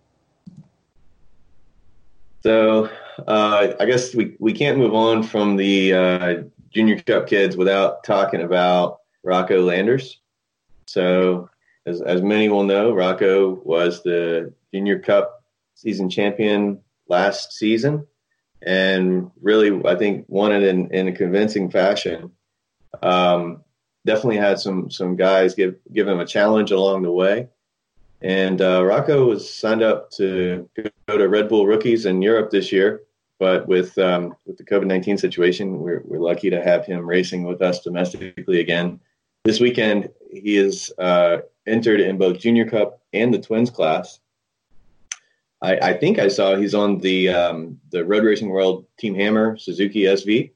[2.43, 2.91] So
[3.27, 6.35] uh, I guess we, we can't move on from the uh,
[6.71, 10.21] Junior Cup kids without talking about Rocco Landers.
[10.87, 11.51] So
[11.87, 15.43] as, as many will know, Rocco was the Junior Cup
[15.75, 18.07] season champion last season
[18.63, 22.33] and really, I think, won it in, in a convincing fashion.
[23.03, 23.63] Um,
[24.07, 27.49] definitely had some some guys give give him a challenge along the way.
[28.21, 30.69] And uh, Rocco was signed up to
[31.07, 33.03] go to Red Bull Rookies in Europe this year,
[33.39, 37.45] but with um, with the COVID nineteen situation, we're we're lucky to have him racing
[37.45, 38.99] with us domestically again.
[39.45, 44.19] This weekend, he is uh, entered in both Junior Cup and the Twins class.
[45.63, 49.57] I, I think I saw he's on the um, the Road Racing World Team Hammer
[49.57, 50.51] Suzuki SV,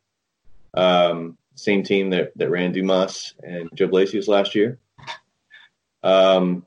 [0.75, 4.78] um, same team that, that ran Dumas and Joe Blasius last year.
[6.02, 6.64] Um,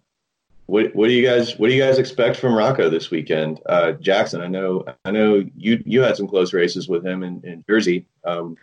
[0.68, 3.60] what what do you guys what do you guys expect from Rocco this weekend?
[3.68, 7.42] Uh, Jackson, I know I know you you had some close races with him in,
[7.44, 8.06] in Jersey.
[8.24, 8.58] Um,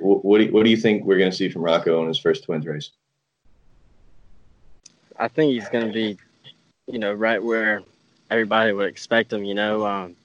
[0.00, 2.18] what, do you, what do you think we're going to see from Rocco in his
[2.18, 2.90] first Twins race?
[5.16, 6.18] I think he's going to be,
[6.88, 7.82] you know, right where
[8.30, 9.44] everybody would expect him.
[9.44, 10.16] You know, um,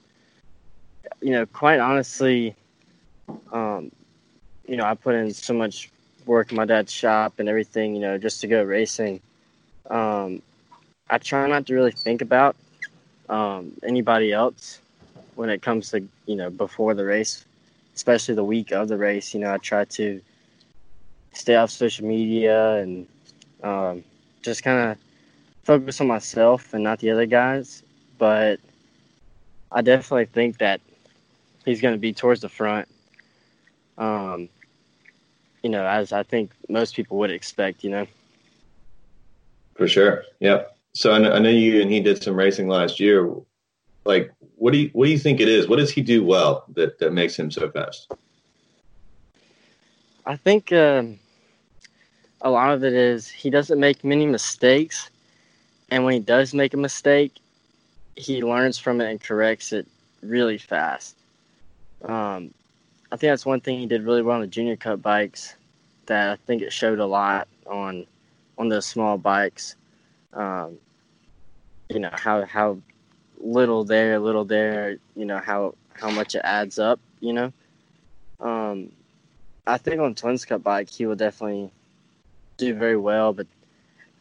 [1.20, 2.56] you know, quite honestly,
[3.52, 3.92] um,
[4.70, 5.90] you know, I put in so much
[6.26, 9.20] work in my dad's shop and everything, you know, just to go racing.
[9.90, 10.42] Um,
[11.10, 12.54] I try not to really think about
[13.28, 14.80] um, anybody else
[15.34, 17.44] when it comes to, you know, before the race,
[17.96, 19.34] especially the week of the race.
[19.34, 20.20] You know, I try to
[21.32, 23.08] stay off social media and
[23.64, 24.04] um,
[24.40, 24.98] just kind of
[25.64, 27.82] focus on myself and not the other guys.
[28.18, 28.60] But
[29.72, 30.80] I definitely think that
[31.64, 32.86] he's going to be towards the front.
[33.98, 34.48] Um,
[35.62, 38.06] you know, as I think most people would expect, you know.
[39.74, 40.24] For sure.
[40.40, 40.76] Yep.
[40.92, 43.32] So I know, I know you and he did some racing last year.
[44.04, 45.68] Like, what do you what do you think it is?
[45.68, 48.12] What does he do well that that makes him so fast?
[50.26, 51.18] I think um,
[52.40, 55.10] a lot of it is he doesn't make many mistakes,
[55.90, 57.34] and when he does make a mistake,
[58.16, 59.86] he learns from it and corrects it
[60.22, 61.16] really fast.
[62.02, 62.52] Um,
[63.12, 65.56] I think that's one thing he did really well on the junior cup bikes.
[66.06, 68.06] That I think it showed a lot on
[68.58, 69.76] on those small bikes.
[70.32, 70.78] Um,
[71.88, 72.78] you know how how
[73.38, 74.96] little there, little there.
[75.16, 77.00] You know how how much it adds up.
[77.20, 77.52] You know.
[78.40, 78.92] Um,
[79.66, 81.70] I think on Twins Cup bike he will definitely
[82.56, 83.46] do very well, but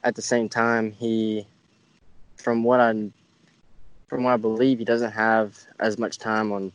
[0.03, 1.47] at the same time he,
[2.35, 3.11] from what I
[4.07, 6.71] from what I believe, he doesn't have as much time on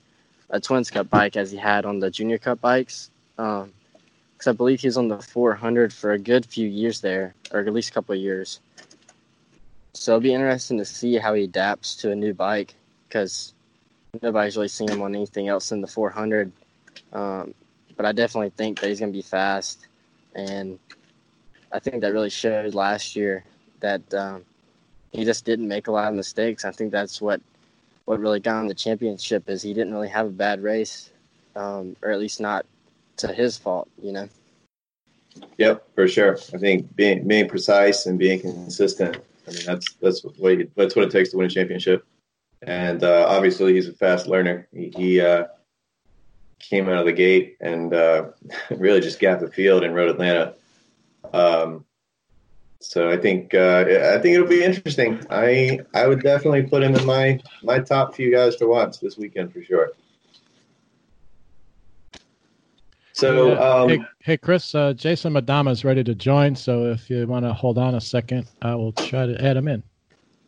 [0.50, 3.10] a Twins Cup bike as he had on the Junior Cup bikes.
[3.36, 3.72] Because um,
[4.46, 7.72] I believe he was on the 400 for a good few years there, or at
[7.72, 8.60] least a couple of years.
[9.94, 12.74] So it'll be interesting to see how he adapts to a new bike
[13.08, 13.54] because
[14.22, 16.50] nobody's really seen him on anything else than the 400.
[17.12, 17.54] Um,
[17.96, 19.86] but I definitely think that he's going to be fast.
[20.34, 20.78] And
[21.72, 23.44] I think that really showed last year
[23.80, 24.44] that um,
[25.12, 26.64] he just didn't make a lot of mistakes.
[26.64, 27.40] I think that's what
[28.04, 31.10] what really got him the championship is he didn't really have a bad race,
[31.56, 32.66] um, or at least not
[33.18, 33.88] to his fault.
[34.02, 34.28] You know.
[35.58, 36.38] Yep, for sure.
[36.52, 39.16] I think being being precise and being consistent.
[39.46, 42.06] I mean, that's that's what you, that's what it takes to win a championship.
[42.62, 44.68] And uh, obviously, he's a fast learner.
[44.72, 45.46] He, he uh,
[46.58, 48.26] came out of the gate and uh,
[48.70, 50.54] really just gapped the field in Road Atlanta.
[51.32, 51.84] Um,
[52.88, 55.24] so I think uh, I think it'll be interesting.
[55.30, 59.16] I I would definitely put him in my my top few guys to watch this
[59.16, 59.92] weekend for sure.
[63.12, 63.58] So Yeah.
[63.58, 66.56] um, hey, hey, Chris, uh, Jason Madama is ready to join.
[66.56, 69.68] So if you want to hold on a second, I will try to add him
[69.68, 69.82] in.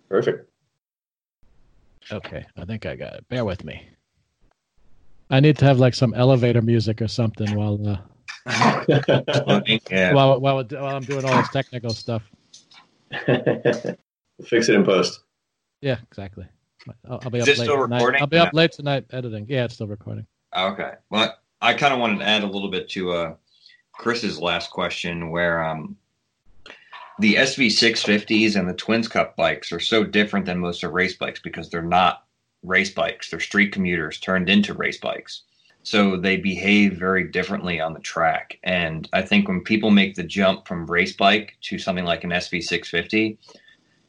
[0.08, 0.50] perfect.
[2.12, 3.28] Okay, I think I got it.
[3.28, 3.88] Bear with me.
[5.30, 7.98] I need to have like some elevator music or something while uh,
[9.90, 10.12] yeah.
[10.12, 12.22] while, while while I'm doing all this technical stuff.
[13.26, 13.96] we'll
[14.44, 15.20] fix it in post.
[15.80, 16.46] Yeah, exactly.
[17.08, 17.96] I'll, I'll be Is up it late still tonight.
[17.96, 18.20] recording?
[18.20, 19.46] I'll be up late tonight editing.
[19.48, 20.26] Yeah, it's still recording.
[20.56, 20.92] Okay.
[21.10, 23.34] Well, I kind of wanted to add a little bit to uh,
[23.92, 25.96] Chris's last question, where um,
[27.18, 31.40] the SV650s and the Twins Cup bikes are so different than most of race bikes
[31.40, 32.24] because they're not
[32.62, 33.30] race bikes.
[33.30, 35.42] They're street commuters turned into race bikes.
[35.86, 38.58] So they behave very differently on the track.
[38.64, 42.30] And I think when people make the jump from race bike to something like an
[42.30, 43.38] SV650,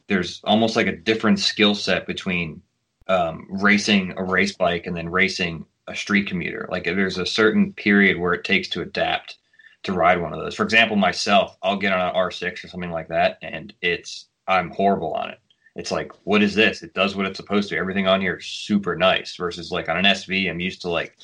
[0.08, 2.62] there's almost like a different skill set between
[3.06, 6.66] um, racing a race bike and then racing a street commuter.
[6.68, 9.38] Like there's a certain period where it takes to adapt
[9.84, 10.56] to ride one of those.
[10.56, 14.70] For example, myself, I'll get on an R6 or something like that, and it's I'm
[14.70, 15.38] horrible on it.
[15.76, 16.82] It's like, what is this?
[16.82, 17.76] It does what it's supposed to.
[17.76, 19.36] Everything on here is super nice.
[19.36, 21.16] Versus like on an SV, I'm used to like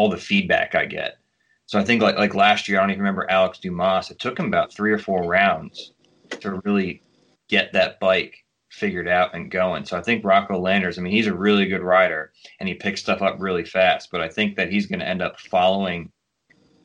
[0.00, 1.18] all the feedback I get.
[1.66, 4.10] So I think like like last year, I don't even remember Alex Dumas.
[4.10, 5.92] It took him about three or four rounds
[6.40, 7.02] to really
[7.50, 8.34] get that bike
[8.70, 9.84] figured out and going.
[9.84, 13.02] So I think Rocco Landers, I mean, he's a really good rider and he picks
[13.02, 14.08] stuff up really fast.
[14.10, 16.10] But I think that he's going to end up following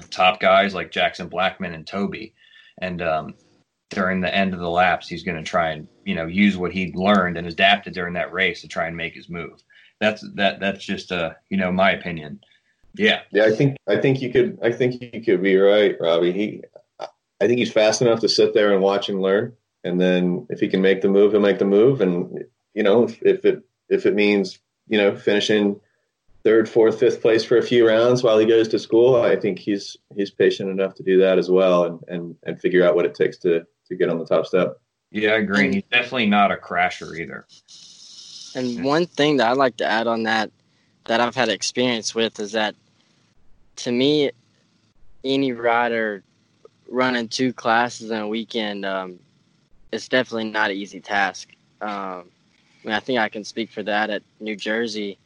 [0.09, 2.33] top guys like Jackson Blackmon and Toby.
[2.79, 3.35] And um,
[3.91, 6.73] during the end of the laps, he's going to try and you know use what
[6.73, 9.63] he learned and adapted during that race to try and make his move.
[10.01, 10.59] That's that.
[10.59, 12.41] That's just uh you know my opinion.
[12.97, 13.45] Yeah, yeah.
[13.45, 16.31] I think I think you could I think you could be right, Robbie.
[16.31, 16.63] He
[16.99, 20.59] I think he's fast enough to sit there and watch and learn, and then if
[20.59, 22.01] he can make the move, he'll make the move.
[22.01, 22.43] And
[22.73, 25.79] you know if, if it if it means you know finishing
[26.43, 29.59] third, fourth, fifth place for a few rounds while he goes to school, I think
[29.59, 33.05] he's he's patient enough to do that as well, and and and figure out what
[33.05, 34.79] it takes to to get on the top step.
[35.11, 35.73] Yeah, I agree.
[35.73, 37.45] He's definitely not a crasher either.
[38.55, 40.51] And one thing that I'd like to add on that
[41.05, 42.75] that I've had experience with is that
[43.77, 44.31] to me,
[45.23, 46.23] any rider
[46.87, 49.19] running two classes in a weekend, um,
[49.91, 51.49] it's definitely not an easy task.
[51.81, 55.17] Um, I mean, I think I can speak for that at New Jersey.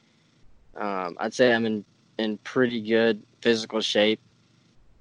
[0.76, 1.84] Um, I'd say I'm in,
[2.18, 4.22] in pretty good physical shape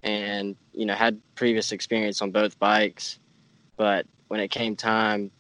[0.02, 3.18] and, you know, had previous experience on both bikes.
[3.76, 5.30] But when it came time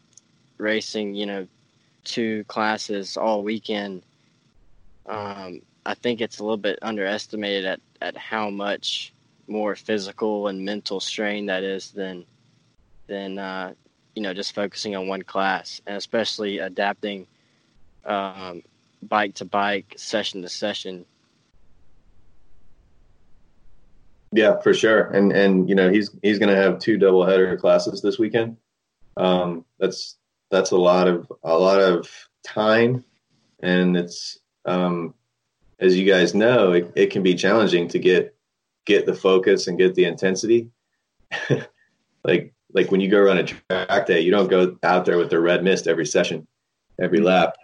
[0.58, 1.46] racing, you know,
[2.04, 4.02] two classes all weekend,
[5.06, 9.12] um, I think it's a little bit underestimated at, at how much
[9.46, 12.24] more physical and mental strain that is than
[13.06, 13.72] than uh,
[14.14, 17.26] you know just focusing on one class, and especially adapting
[18.04, 18.62] um,
[19.02, 21.04] bike to bike, session to session.
[24.32, 25.04] Yeah, for sure.
[25.10, 28.56] And and you know he's he's going to have two double header classes this weekend.
[29.16, 30.16] Um, that's
[30.50, 32.08] that's a lot of a lot of
[32.44, 33.04] time,
[33.60, 35.14] and it's um,
[35.80, 38.34] as you guys know, it, it can be challenging to get
[38.84, 40.70] get the focus and get the intensity.
[42.24, 45.30] like like when you go run a track day, you don't go out there with
[45.30, 46.46] the red mist every session,
[47.00, 47.54] every lap.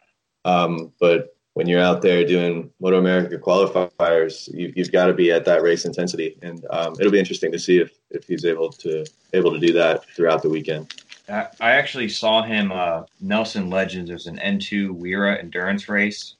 [0.44, 5.44] Um, but when you're out there doing MotoAmerica qualifiers, you, have got to be at
[5.44, 9.04] that race intensity, and um, it'll be interesting to see if, if he's able to
[9.32, 10.92] able to do that throughout the weekend.
[11.28, 14.08] I actually saw him uh, Nelson Ledges.
[14.08, 16.34] There's an N2 WERA endurance race,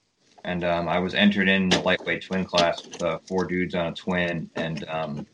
[0.44, 3.86] and um, I was entered in the lightweight twin class with uh, four dudes on
[3.86, 5.26] a twin, and um,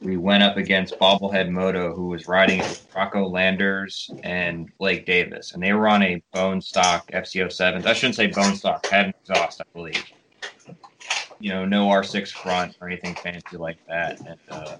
[0.00, 2.62] we went up against Bobblehead Moto, who was riding
[2.94, 7.84] Rocco Landers and Blake Davis, and they were on a bone stock FCO seven.
[7.86, 10.04] I shouldn't say bone stock, had an exhaust, I believe.
[11.40, 14.20] You know, no R6 front or anything fancy like that.
[14.26, 14.76] And uh,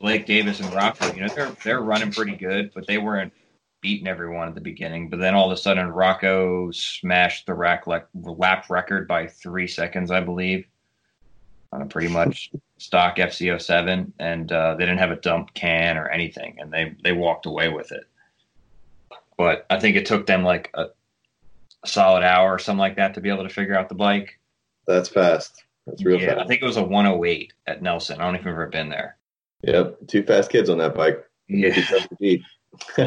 [0.00, 3.32] Blake Davis and Rocco, you know, they're they're running pretty good, but they weren't
[3.80, 5.10] beating everyone at the beginning.
[5.10, 9.66] But then all of a sudden, Rocco smashed the rack le- lap record by three
[9.66, 10.66] seconds, I believe
[11.72, 16.08] on a pretty much stock FZ07, and uh, they didn't have a dump can or
[16.08, 18.04] anything, and they they walked away with it.
[19.36, 20.86] But I think it took them like a,
[21.82, 24.38] a solid hour or something like that to be able to figure out the bike.
[24.86, 25.64] That's fast.
[25.86, 26.40] That's real yeah, fast.
[26.40, 28.20] I think it was a 108 at Nelson.
[28.20, 29.16] I don't you've ever been there.
[29.62, 31.24] Yep, two fast kids on that bike.
[31.48, 31.76] Yeah.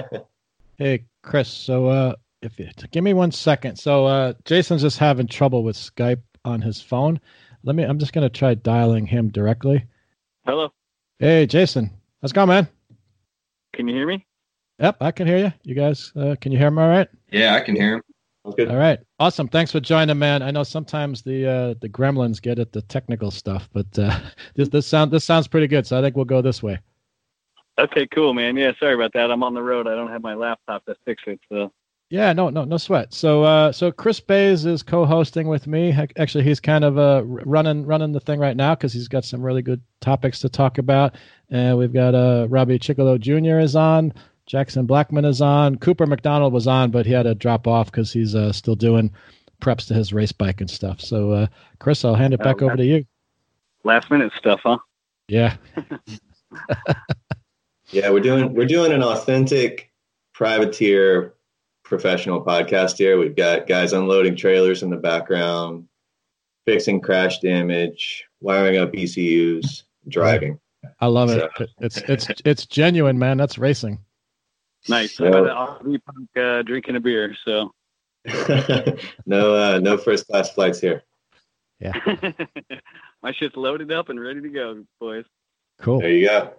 [0.80, 1.48] hey, Chris.
[1.48, 3.76] So, uh, if you give me one second.
[3.78, 7.20] So, uh, Jason's just having trouble with Skype on his phone.
[7.64, 7.84] Let me.
[7.84, 9.86] I'm just gonna try dialing him directly.
[10.46, 10.74] Hello.
[11.20, 11.92] Hey, Jason.
[12.22, 12.68] How's it going, man?
[13.74, 14.26] Can you hear me?
[14.80, 15.54] Yep, I can hear you.
[15.64, 17.08] You guys, uh, can you hear him all right?
[17.32, 18.02] Yeah, I can hear him.
[18.56, 18.70] Good.
[18.72, 19.48] All right, awesome.
[19.48, 20.42] Thanks for joining, man.
[20.42, 24.18] I know sometimes the uh, the gremlins get at the technical stuff, but uh,
[24.56, 25.86] this this sound this sounds pretty good.
[25.86, 26.80] So I think we'll go this way.
[27.80, 28.58] Okay, cool, man.
[28.58, 29.32] Yeah, sorry about that.
[29.32, 29.88] I'm on the road.
[29.88, 31.40] I don't have my laptop to fix it.
[31.50, 31.72] So
[32.10, 33.14] Yeah, no, no, no sweat.
[33.14, 35.96] So, uh, so Chris Bays is co-hosting with me.
[36.18, 39.42] Actually, he's kind of uh, running running the thing right now because he's got some
[39.42, 41.16] really good topics to talk about.
[41.50, 43.60] And we've got uh, Robbie Chicolo Jr.
[43.60, 44.14] is on.
[44.46, 45.78] Jackson Blackmon is on.
[45.78, 49.12] Cooper McDonald was on, but he had to drop off because he's uh, still doing
[49.62, 51.00] preps to his race bike and stuff.
[51.00, 51.48] So, uh,
[51.80, 53.06] Chris, I'll hand it back Oh, over to you.
[53.84, 54.78] last minute stuff, huh?
[55.28, 55.56] Yeah,
[57.92, 59.92] Yeah, we're doing we're doing an authentic
[60.34, 61.34] privateer
[61.84, 63.18] professional podcast here.
[63.18, 65.88] We've got guys unloading trailers in the background,
[66.66, 70.60] fixing crash damage, wiring up ECUs, driving.
[71.00, 71.50] I love it.
[71.80, 73.38] It's it's it's genuine, man.
[73.38, 74.00] That's racing.
[74.88, 75.20] Nice.
[75.20, 75.28] Yeah.
[75.28, 77.36] I'm at the RV park uh, drinking a beer.
[77.44, 77.74] So
[79.26, 81.04] no uh, no first class flights here.
[81.80, 81.94] Yeah.
[83.24, 85.26] My shit's loaded up and ready to go, boys.
[85.82, 86.02] Cool.
[86.02, 86.54] There you go.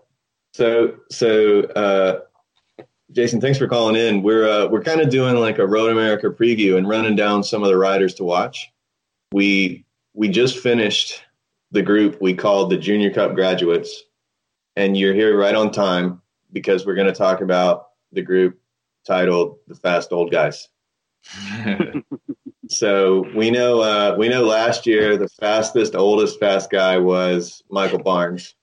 [0.52, 2.20] So so uh,
[3.12, 4.22] Jason, thanks for calling in.
[4.22, 7.62] We're uh, we're kind of doing like a Road America preview and running down some
[7.62, 8.70] of the riders to watch.
[9.32, 9.84] We
[10.14, 11.22] we just finished
[11.70, 14.04] the group we called the Junior Cup graduates,
[14.76, 16.22] and you're here right on time
[16.52, 18.60] because we're going to talk about the group
[19.06, 20.68] titled "The Fast Old Guys."
[22.68, 27.98] so we know uh, we know last year the fastest, oldest fast guy was Michael
[27.98, 28.54] Barnes,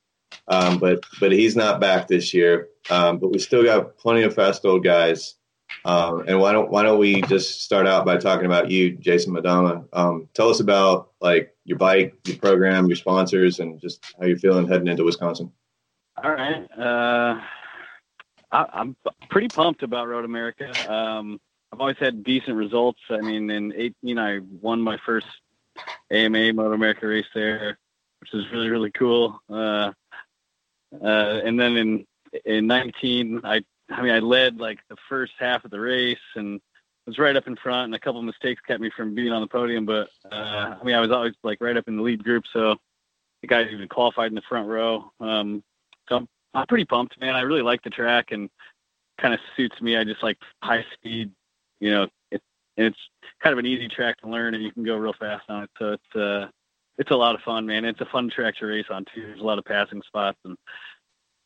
[0.47, 2.69] um, but but he's not back this year.
[2.89, 5.35] Um, but we still got plenty of fast old guys.
[5.83, 9.33] Um, and why don't why don't we just start out by talking about you, Jason
[9.33, 9.85] Madama?
[9.93, 14.37] Um, tell us about like your bike, your program, your sponsors, and just how you're
[14.37, 15.51] feeling heading into Wisconsin.
[16.23, 17.41] All right, uh,
[18.51, 18.95] I, am
[19.29, 20.71] pretty pumped about Road America.
[20.91, 21.39] Um,
[21.71, 23.01] I've always had decent results.
[23.09, 25.27] I mean, in 18, I won my first
[26.09, 27.77] AMA MotoAmerica race there,
[28.19, 29.39] which is really really cool.
[29.49, 29.91] Uh,
[30.93, 32.05] uh, and then in
[32.45, 36.59] in 19, I I mean I led like the first half of the race and
[37.05, 39.47] was right up in front, and a couple mistakes kept me from being on the
[39.47, 39.85] podium.
[39.85, 42.75] But uh, I mean I was always like right up in the lead group, so
[43.41, 45.11] the guys even qualified in the front row.
[45.19, 45.63] Um,
[46.09, 47.35] so I'm, I'm pretty pumped, man.
[47.35, 48.49] I really like the track and
[49.19, 49.97] kind of suits me.
[49.97, 51.31] I just like high speed,
[51.79, 52.07] you know.
[52.31, 52.41] It,
[52.77, 52.97] and it's
[53.41, 55.69] kind of an easy track to learn, and you can go real fast on it.
[55.79, 56.47] So it's uh,
[56.97, 57.85] it's a lot of fun, man.
[57.85, 59.27] It's a fun track to race on too.
[59.27, 60.57] There's a lot of passing spots, and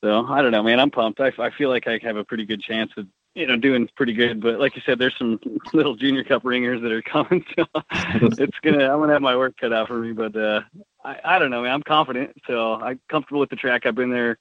[0.04, 0.80] so I don't know, man.
[0.80, 1.20] I'm pumped.
[1.20, 4.14] I, I feel like I have a pretty good chance of you know doing pretty
[4.14, 4.42] good.
[4.42, 5.40] But like you said, there's some
[5.74, 7.46] little junior cup ringers that are coming.
[7.56, 10.14] So it's gonna I'm gonna have my work cut out for me.
[10.14, 10.62] But uh,
[11.04, 11.74] I I don't know, man.
[11.74, 12.32] I'm confident.
[12.48, 13.86] So I'm comfortable with the track.
[13.86, 14.38] I've been there a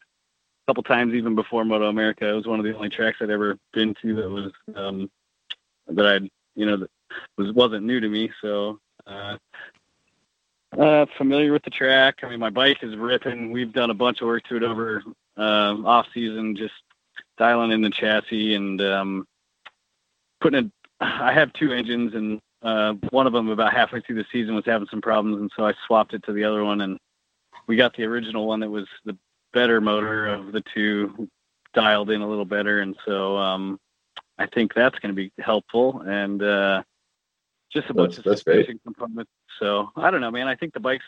[0.71, 2.23] couple times even before MotoAmerica.
[2.23, 5.11] It was one of the only tracks I'd ever been to that was um
[5.89, 6.91] that I'd you know that
[7.37, 8.31] was wasn't new to me.
[8.41, 9.37] So uh,
[10.79, 12.21] uh, familiar with the track.
[12.23, 13.53] I mean, my bike is ripping.
[13.53, 15.03] We've done a bunch of work to it over
[15.37, 16.75] um, off season, just
[17.39, 19.27] dialing in the chassis and um,
[20.41, 20.73] putting it.
[21.01, 24.67] I have two engines, and uh, one of them about halfway through the season was
[24.67, 26.99] having some problems, and so I swapped it to the other one, and
[27.67, 29.17] we got the original one that was the
[29.53, 31.29] better motor of the two
[31.73, 33.81] dialed in a little better, and so um,
[34.39, 36.03] I think that's going to be helpful.
[36.07, 36.83] And uh,
[37.73, 39.31] just a bunch that's, of suspension components.
[39.59, 40.49] So I don't know, man.
[40.49, 41.05] I think the bike's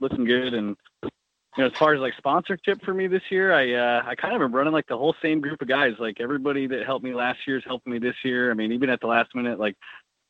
[0.00, 1.10] looking good, and you
[1.58, 4.42] know, as far as like sponsorship for me this year, I uh, I kind of
[4.42, 5.94] am running like the whole same group of guys.
[5.98, 8.50] Like everybody that helped me last year is helping me this year.
[8.50, 9.76] I mean, even at the last minute, like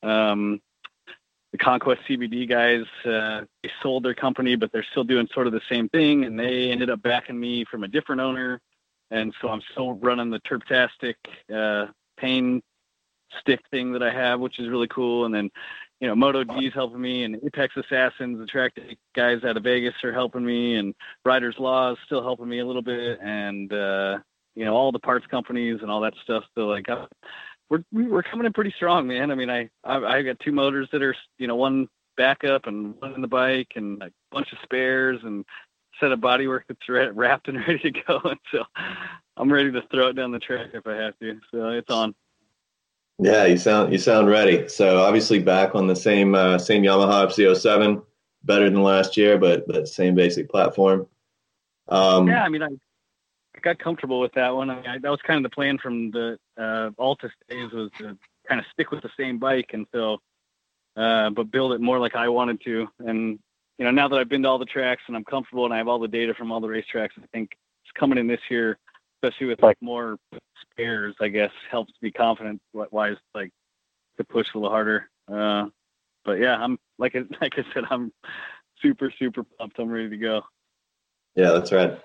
[0.03, 0.61] um,
[1.53, 5.53] the Conquest CBD guys, uh, they sold their company, but they're still doing sort of
[5.53, 8.61] the same thing, and they ended up backing me from a different owner,
[9.11, 11.15] and so I'm still running the Turptastic
[11.55, 12.63] uh, pain
[13.41, 15.25] stick thing that I have, which is really cool.
[15.25, 15.51] And then,
[16.05, 18.77] you know, Moto D is helping me, and Apex Assassins, the track
[19.17, 20.95] guys out of Vegas are helping me, and
[21.25, 24.19] Riders Law is still helping me a little bit, and uh,
[24.55, 26.45] you know, all the parts companies and all that stuff.
[26.55, 27.07] So like, I,
[27.71, 29.31] we're we're coming in pretty strong, man.
[29.31, 31.89] I mean, I I, I got two motors that are, you know, one
[32.19, 35.43] backup and one in the bike, and a bunch of spares and
[36.01, 38.21] set of bodywork that's wrapped and ready to go.
[38.25, 38.63] And so
[39.39, 41.41] I'm ready to throw it down the track if I have to.
[41.51, 42.15] So it's on.
[43.19, 44.69] Yeah, you sound you sound ready.
[44.69, 48.03] So obviously back on the same uh, same Yamaha FZ07,
[48.43, 51.07] better than last year, but but same basic platform.
[51.89, 52.69] Um, yeah, I mean, I,
[53.63, 54.69] got comfortable with that one.
[54.69, 57.91] I mean, I, that was kind of the plan from the uh, Altus days was
[57.99, 60.21] to kind of stick with the same bike until,
[60.97, 62.89] uh, but build it more like I wanted to.
[62.99, 63.39] And
[63.79, 65.79] you know, now that I've been to all the tracks and I'm comfortable and I
[65.79, 68.79] have all the data from all the racetracks, I think it's coming in this year
[69.25, 70.17] especially with like more
[70.61, 73.51] spares, I guess helps be confident wise, like
[74.19, 75.09] to push a little harder.
[75.33, 75.67] Uh,
[76.25, 78.13] but yeah, I'm like I, like I said, I'm
[78.81, 79.79] super super pumped.
[79.79, 80.43] I'm ready to go.
[81.35, 81.99] Yeah, that's right.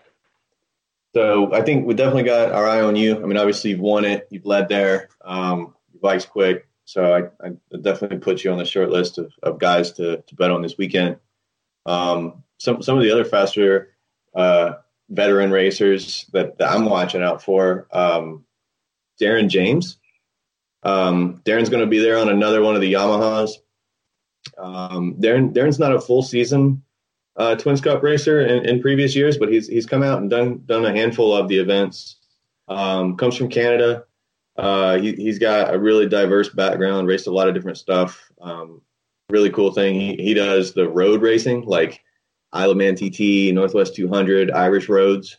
[1.13, 3.15] So I think we definitely got our eye on you.
[3.15, 6.67] I mean, obviously you've won it, you've led there, um, your bike's quick.
[6.85, 10.35] So I, I, definitely put you on the short list of, of guys to, to
[10.35, 11.17] bet on this weekend.
[11.85, 13.89] Um, some some of the other faster
[14.35, 14.73] uh,
[15.09, 17.87] veteran racers that, that I'm watching out for.
[17.91, 18.45] Um,
[19.21, 19.97] Darren James.
[20.83, 23.51] Um, Darren's going to be there on another one of the Yamahas.
[24.57, 26.83] Um, Darren Darren's not a full season
[27.39, 30.61] uh, Twins Cup racer in, in, previous years, but he's he's come out and done
[30.65, 32.17] done a handful of the events.
[32.67, 34.03] Um, comes from Canada.
[34.57, 38.29] Uh, he, has got a really diverse background, raced a lot of different stuff.
[38.41, 38.81] Um,
[39.29, 39.95] really cool thing.
[39.95, 42.03] He, he does the road racing, like
[42.51, 45.37] Isle of Man TT, Northwest 200, Irish roads.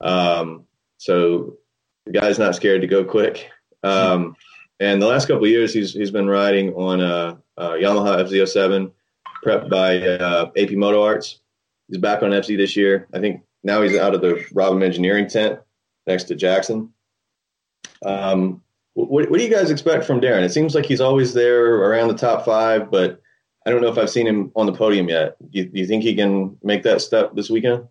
[0.00, 0.66] Um,
[0.98, 1.56] so
[2.04, 3.50] the guy's not scared to go quick.
[3.82, 4.36] Um,
[4.80, 8.90] and the last couple years, he's he's been riding on a, a Yamaha FZ07,
[9.44, 11.40] prepped by uh, AP Moto Arts.
[11.88, 13.06] He's back on FZ this year.
[13.14, 15.60] I think now he's out of the Robem Engineering tent
[16.06, 16.92] next to Jackson.
[18.04, 18.62] Um,
[18.94, 20.42] what, what do you guys expect from Darren?
[20.42, 23.20] It seems like he's always there around the top five, but
[23.66, 25.36] I don't know if I've seen him on the podium yet.
[25.50, 27.88] Do you, do you think he can make that step this weekend?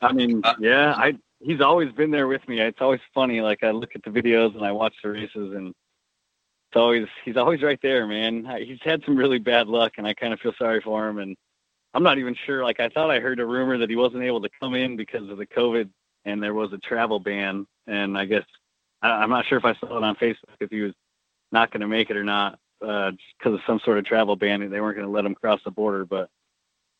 [0.00, 2.60] I mean, yeah, I he's always been there with me.
[2.60, 3.40] It's always funny.
[3.40, 7.36] Like I look at the videos and I watch the races, and it's always he's
[7.36, 8.46] always right there, man.
[8.64, 11.18] He's had some really bad luck, and I kind of feel sorry for him.
[11.18, 11.36] And
[11.92, 12.62] I'm not even sure.
[12.62, 15.28] Like I thought I heard a rumor that he wasn't able to come in because
[15.28, 15.88] of the COVID,
[16.24, 17.66] and there was a travel ban.
[17.88, 18.44] And I guess
[19.02, 20.94] I, I'm not sure if I saw it on Facebook if he was
[21.50, 24.68] not going to make it or not uh, because of some sort of travel ban.
[24.70, 26.30] They weren't going to let him cross the border, but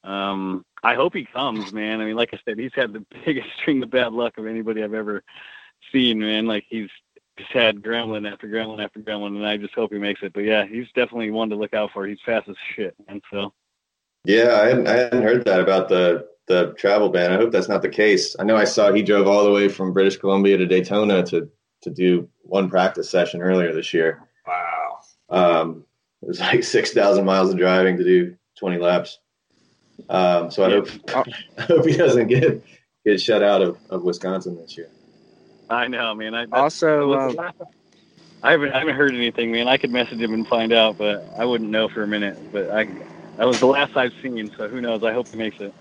[0.05, 2.01] um, I hope he comes, man.
[2.01, 4.83] I mean, like I said, he's had the biggest string of bad luck of anybody
[4.83, 5.22] I've ever
[5.93, 6.47] seen, man.
[6.47, 6.91] Like he's
[7.39, 10.33] just had gremlin after gremlin after gremlin, and I just hope he makes it.
[10.33, 12.07] But yeah, he's definitely one to look out for.
[12.07, 13.53] He's fast as shit, and so.
[14.27, 17.33] Yeah, I hadn't, I hadn't heard that about the the travel ban.
[17.33, 18.37] I hope that's not the case.
[18.39, 21.51] I know I saw he drove all the way from British Columbia to Daytona to
[21.83, 24.27] to do one practice session earlier this year.
[24.47, 24.84] Wow.
[25.35, 25.85] Um,
[26.22, 29.18] it was like six thousand miles of driving to do twenty laps.
[30.09, 30.89] Um, so I hope
[31.59, 32.64] I hope he doesn't get
[33.05, 34.89] get shut out of, of Wisconsin this year.
[35.68, 36.35] I know, man.
[36.35, 37.37] I, Also, um,
[38.43, 39.68] I haven't I haven't heard anything, man.
[39.68, 42.39] I could message him and find out, but I wouldn't know for a minute.
[42.53, 42.85] But I
[43.37, 45.03] that was the last I've seen, so who knows?
[45.03, 45.74] I hope he makes it.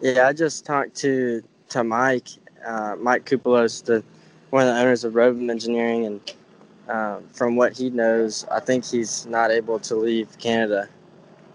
[0.00, 2.28] Yeah, I just talked to to Mike,
[2.66, 4.02] uh, Mike Kupelos, the
[4.50, 6.32] one of the owners of Robem Engineering, and
[6.88, 10.88] um, from what he knows, I think he's not able to leave Canada.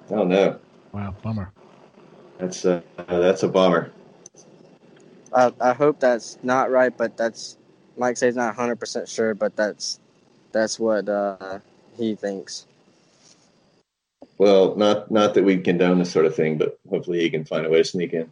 [0.10, 0.60] Oh no,
[0.92, 1.52] Wow, bummer.
[2.40, 3.92] that's uh, that's a bummer.
[5.34, 7.58] I, I hope that's not right, but that's
[7.98, 10.00] Mike says not 100 percent sure, but that's
[10.52, 11.60] that's what uh,
[11.96, 12.66] he thinks.
[14.40, 17.66] Well, not not that we condone this sort of thing, but hopefully he can find
[17.66, 18.32] a way to sneak in.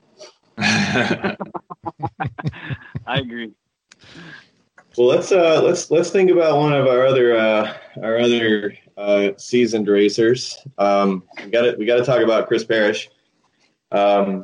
[0.57, 1.37] I
[3.05, 3.51] agree.
[4.97, 9.29] Well, let's uh, let's let's think about one of our other uh, our other uh,
[9.37, 10.57] seasoned racers.
[10.79, 13.07] Um, we got to we got to talk about Chris Parrish.
[13.91, 14.43] Um,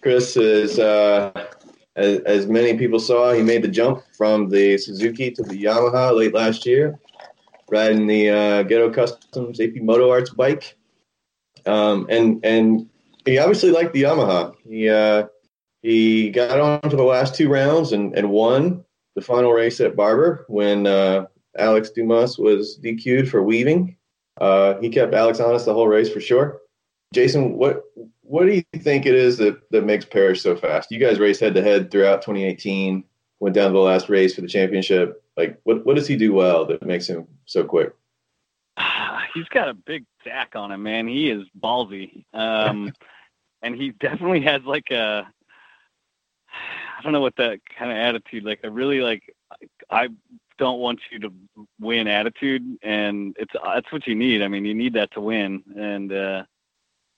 [0.00, 1.30] Chris is, uh,
[1.94, 6.16] as, as many people saw, he made the jump from the Suzuki to the Yamaha
[6.16, 6.98] late last year,
[7.68, 10.74] riding the uh, Ghetto Customs AP Moto Arts bike,
[11.66, 12.88] um, and and
[13.26, 14.54] he obviously liked the Yamaha.
[14.66, 15.26] He uh,
[15.82, 18.85] he got on for the last two rounds and, and won
[19.16, 21.26] the final race at Barber when uh,
[21.58, 23.96] Alex Dumas was DQ'd for weaving.
[24.40, 26.60] Uh, he kept Alex honest the whole race for sure.
[27.12, 27.84] Jason, what
[28.22, 30.90] what do you think it is that, that makes Parrish so fast?
[30.90, 33.04] You guys raced head to head throughout 2018,
[33.40, 35.22] went down to the last race for the championship.
[35.36, 37.94] Like, what, what does he do well that makes him so quick?
[39.34, 41.06] He's got a big sack on him, man.
[41.06, 42.24] He is ballsy.
[42.34, 42.92] Um,
[43.62, 45.26] and he definitely has like a
[47.06, 49.34] don't know what that kind of attitude, like I really like
[49.90, 50.08] I
[50.58, 51.32] don't want you to
[51.80, 54.42] win attitude, and it's that's what you need.
[54.42, 56.44] I mean, you need that to win, and uh,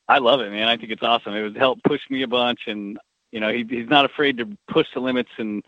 [0.09, 0.69] I love it, man.
[0.69, 1.35] I think it's awesome.
[1.35, 2.99] It would help push me a bunch, and
[3.33, 5.31] you know, he, he's not afraid to push the limits.
[5.39, 5.65] And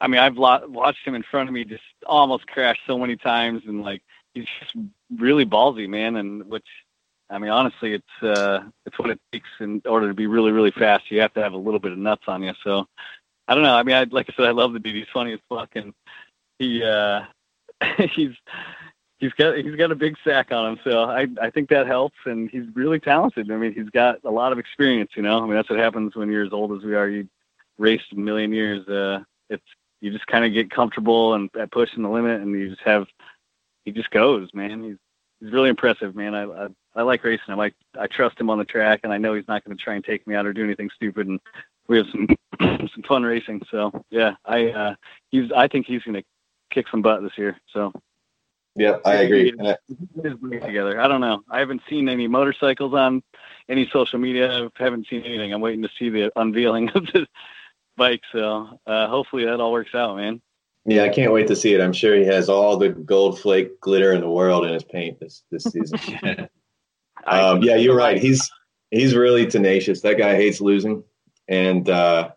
[0.00, 3.16] I mean, I've lo- watched him in front of me just almost crash so many
[3.16, 4.02] times, and like
[4.34, 4.76] he's just
[5.16, 6.16] really ballsy, man.
[6.16, 6.66] And which
[7.30, 10.70] I mean, honestly, it's uh, it's what it takes in order to be really, really
[10.70, 11.10] fast.
[11.10, 12.52] You have to have a little bit of nuts on you.
[12.64, 12.86] So
[13.52, 13.74] I don't know.
[13.74, 14.96] I mean, I, like I said, I love the dude.
[14.96, 15.92] He's funny as fuck, and
[16.58, 17.24] he uh,
[17.98, 18.30] he's
[19.18, 20.80] he's got he's got a big sack on him.
[20.84, 23.50] So I I think that helps, and he's really talented.
[23.50, 25.10] I mean, he's got a lot of experience.
[25.14, 27.06] You know, I mean, that's what happens when you're as old as we are.
[27.06, 27.28] You
[27.76, 28.88] raced a million years.
[28.88, 29.66] Uh, it's
[30.00, 33.06] you just kind of get comfortable and at pushing the limit, and you just have
[33.84, 34.82] he just goes, man.
[34.82, 34.96] He's
[35.40, 36.34] he's really impressive, man.
[36.34, 37.60] I, I I like racing him.
[37.60, 39.94] I I trust him on the track, and I know he's not going to try
[39.94, 41.26] and take me out or do anything stupid.
[41.26, 41.38] And
[41.88, 42.26] we have some
[42.60, 43.62] some fun racing.
[43.70, 44.94] So yeah, I uh,
[45.30, 46.24] he's I think he's going to
[46.72, 47.58] kick some butt this year.
[47.72, 47.92] So
[48.76, 49.52] Yeah, I agree.
[49.60, 49.76] I-
[50.22, 51.00] together.
[51.00, 51.42] I don't know.
[51.50, 53.22] I haven't seen any motorcycles on
[53.68, 54.64] any social media.
[54.78, 55.52] I haven't seen anything.
[55.52, 57.26] I'm waiting to see the unveiling of the
[57.96, 58.22] bike.
[58.32, 60.40] So uh, hopefully that all works out, man.
[60.84, 61.80] Yeah, I can't wait to see it.
[61.80, 65.20] I'm sure he has all the gold flake glitter in the world in his paint
[65.20, 65.98] this this season.
[67.26, 68.20] um, yeah, you're right.
[68.20, 68.50] He's
[68.90, 70.00] he's really tenacious.
[70.00, 71.04] That guy hates losing,
[71.48, 72.30] and uh,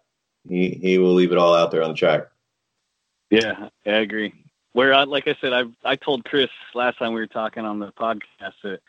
[0.47, 2.27] he he will leave it all out there on the track.
[3.29, 4.33] Yeah, I agree.
[4.73, 7.79] Where I, like I said, I I told Chris last time we were talking on
[7.79, 8.79] the podcast that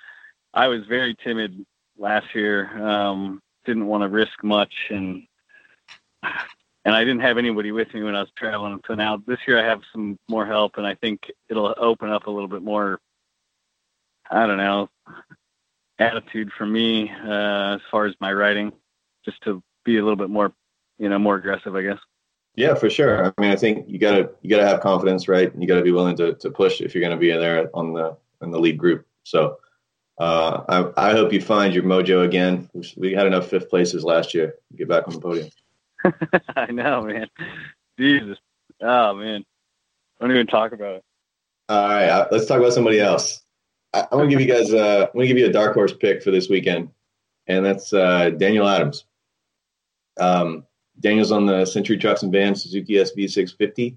[0.54, 1.64] I was very timid
[1.98, 2.66] last year.
[2.82, 5.26] Um, didn't want to risk much, and
[6.22, 8.80] and I didn't have anybody with me when I was traveling.
[8.86, 12.26] So now this year I have some more help, and I think it'll open up
[12.26, 13.00] a little bit more.
[14.28, 14.88] I don't know
[15.98, 18.72] attitude for me uh, as far as my writing,
[19.24, 20.52] just to be a little bit more,
[20.98, 21.98] you know, more aggressive, I guess.
[22.56, 23.26] Yeah, for sure.
[23.26, 25.52] I mean, I think you gotta you gotta have confidence, right?
[25.56, 28.16] You gotta be willing to, to push if you're gonna be in there on the
[28.42, 29.06] in the lead group.
[29.24, 29.58] So
[30.18, 30.62] uh,
[30.96, 32.70] I, I hope you find your mojo again.
[32.96, 34.54] We had enough fifth places last year.
[34.74, 35.50] Get back on the podium.
[36.56, 37.28] I know, man.
[37.98, 38.38] Jesus.
[38.82, 39.44] Oh man.
[40.18, 41.04] I don't even talk about it.
[41.68, 43.42] All right, uh, let's talk about somebody else.
[43.92, 44.72] I, am gonna give you guys.
[44.72, 46.90] Uh, I'm gonna give you a dark horse pick for this weekend,
[47.48, 49.04] and that's uh, Daniel Adams.
[50.18, 50.64] Um,
[51.00, 53.96] Daniel's on the Century Trucks and Vans Suzuki SV650,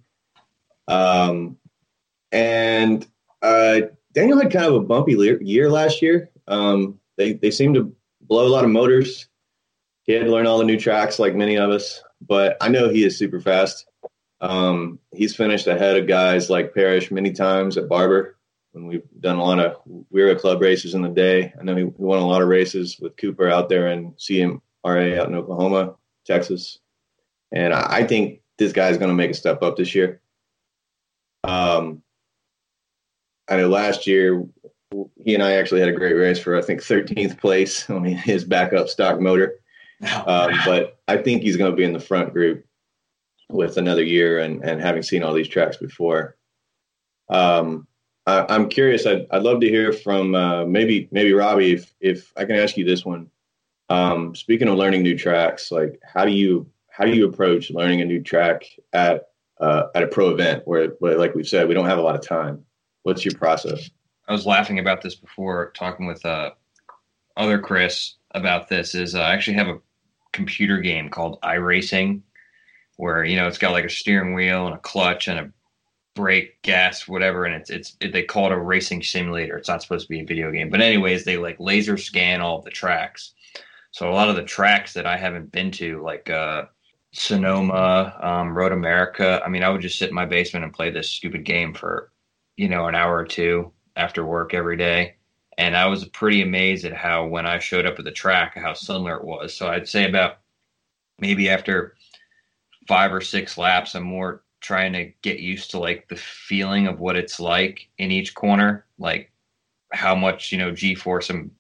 [0.88, 1.58] um,
[2.32, 3.06] and
[3.42, 3.82] uh,
[4.14, 6.30] Daniel had kind of a bumpy year last year.
[6.48, 9.28] Um, they they seemed to blow a lot of motors.
[10.04, 12.02] He had to learn all the new tracks, like many of us.
[12.22, 13.86] But I know he is super fast.
[14.42, 18.38] Um, he's finished ahead of guys like Parrish many times at Barber
[18.72, 21.54] when we've done a lot of we were at club races in the day.
[21.60, 25.20] I know he, he won a lot of races with Cooper out there and CMRA
[25.20, 25.96] out in Oklahoma,
[26.30, 26.80] Texas,
[27.52, 30.22] and I, think this guy's going to make a step up this year.
[31.44, 32.04] Um,
[33.50, 34.46] I know last year
[35.24, 38.44] he and I actually had a great race for I think 13th place on his
[38.44, 39.56] backup stock motor.
[40.26, 42.66] Um, but I think he's going to be in the front group
[43.50, 46.38] with another year and, and having seen all these tracks before.
[47.30, 47.88] Um,
[48.26, 49.06] I, am curious.
[49.06, 52.78] I'd, I'd love to hear from uh, maybe maybe Robbie if if I can ask
[52.78, 53.30] you this one.
[53.90, 58.02] Um, speaking of learning new tracks, like how do you how do you approach learning
[58.02, 58.64] a new track
[58.94, 59.30] at
[59.60, 62.16] uh, at a pro event where, where, like we've said, we don't have a lot
[62.16, 62.64] of time?
[63.04, 63.90] What's your process?
[64.28, 66.52] I was laughing about this before talking with uh,
[67.36, 68.96] other Chris about this.
[68.96, 69.80] Is uh, I actually have a
[70.32, 72.22] computer game called iRacing
[72.98, 75.52] where you know it's got like a steering wheel and a clutch and a
[76.16, 79.58] brake, gas, whatever, and it's it's it, they call it a racing simulator.
[79.58, 82.62] It's not supposed to be a video game, but anyways, they like laser scan all
[82.62, 83.34] the tracks.
[83.92, 86.66] So a lot of the tracks that I haven't been to, like uh,
[87.12, 89.42] Sonoma, um, Road America.
[89.44, 92.12] I mean, I would just sit in my basement and play this stupid game for
[92.56, 95.16] you know an hour or two after work every day.
[95.58, 98.74] And I was pretty amazed at how when I showed up at the track, how
[98.74, 99.56] similar it was.
[99.56, 100.40] So I'd say about
[101.20, 101.96] maybe after
[102.88, 107.00] five or six laps, I'm more trying to get used to like the feeling of
[107.00, 109.32] what it's like in each corner, like
[109.92, 111.52] how much you know G force am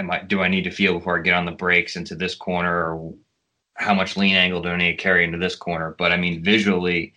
[0.00, 2.34] am I do I need to feel before I get on the brakes into this
[2.34, 3.14] corner, or
[3.74, 5.94] how much lean angle do I need to carry into this corner?
[5.98, 7.14] But I mean, visually,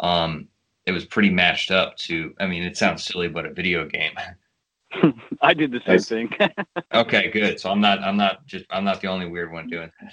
[0.00, 0.48] um,
[0.86, 2.34] it was pretty matched up to.
[2.40, 4.12] I mean, it sounds silly, but a video game.
[5.42, 6.30] I did the same thing.
[6.94, 7.60] okay, good.
[7.60, 8.00] So I'm not.
[8.00, 8.64] I'm not just.
[8.70, 10.12] I'm not the only weird one doing that.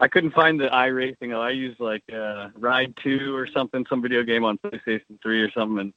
[0.00, 1.36] I couldn't find the i iRacing.
[1.36, 5.50] I used like uh, Ride Two or something, some video game on PlayStation Three or
[5.52, 5.92] something, and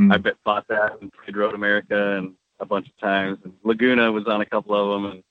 [0.00, 0.12] mm-hmm.
[0.12, 3.38] I bet bought that and played Road America and a bunch of times.
[3.44, 5.24] And Laguna was on a couple of them, and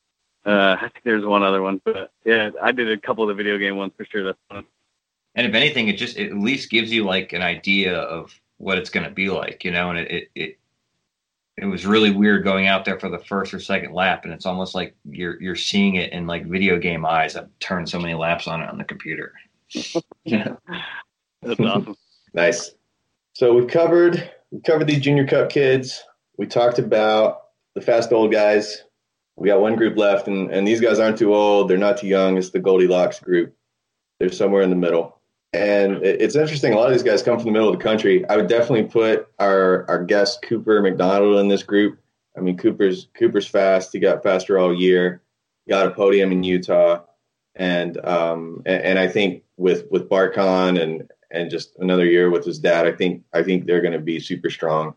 [0.45, 1.81] uh, I think there's one other one.
[1.83, 4.23] But yeah, I did a couple of the video game ones for sure.
[4.23, 4.65] That's fun.
[5.35, 8.77] And if anything, it just it at least gives you like an idea of what
[8.77, 9.91] it's going to be like, you know.
[9.91, 10.59] And it, it, it
[11.57, 14.45] it was really weird going out there for the first or second lap, and it's
[14.45, 17.35] almost like you're you're seeing it in like video game eyes.
[17.35, 19.33] I've turned so many laps on it on the computer.
[20.23, 20.55] yeah,
[21.41, 21.95] that's awesome.
[22.33, 22.71] nice.
[23.33, 26.03] So we've covered we covered these junior cup kids.
[26.37, 27.41] We talked about
[27.73, 28.83] the fast old guys.
[29.35, 31.69] We got one group left, and, and these guys aren't too old.
[31.69, 32.37] They're not too young.
[32.37, 33.55] It's the Goldilocks group.
[34.19, 35.19] They're somewhere in the middle.
[35.53, 36.73] And it's interesting.
[36.73, 38.27] A lot of these guys come from the middle of the country.
[38.27, 41.99] I would definitely put our our guest Cooper McDonald in this group.
[42.37, 43.93] I mean, Cooper's Cooper's fast.
[43.93, 45.21] He got faster all year.
[45.69, 47.03] Got a podium in Utah,
[47.55, 52.45] and um, and, and I think with with BartCon and and just another year with
[52.45, 54.95] his dad, I think I think they're going to be super strong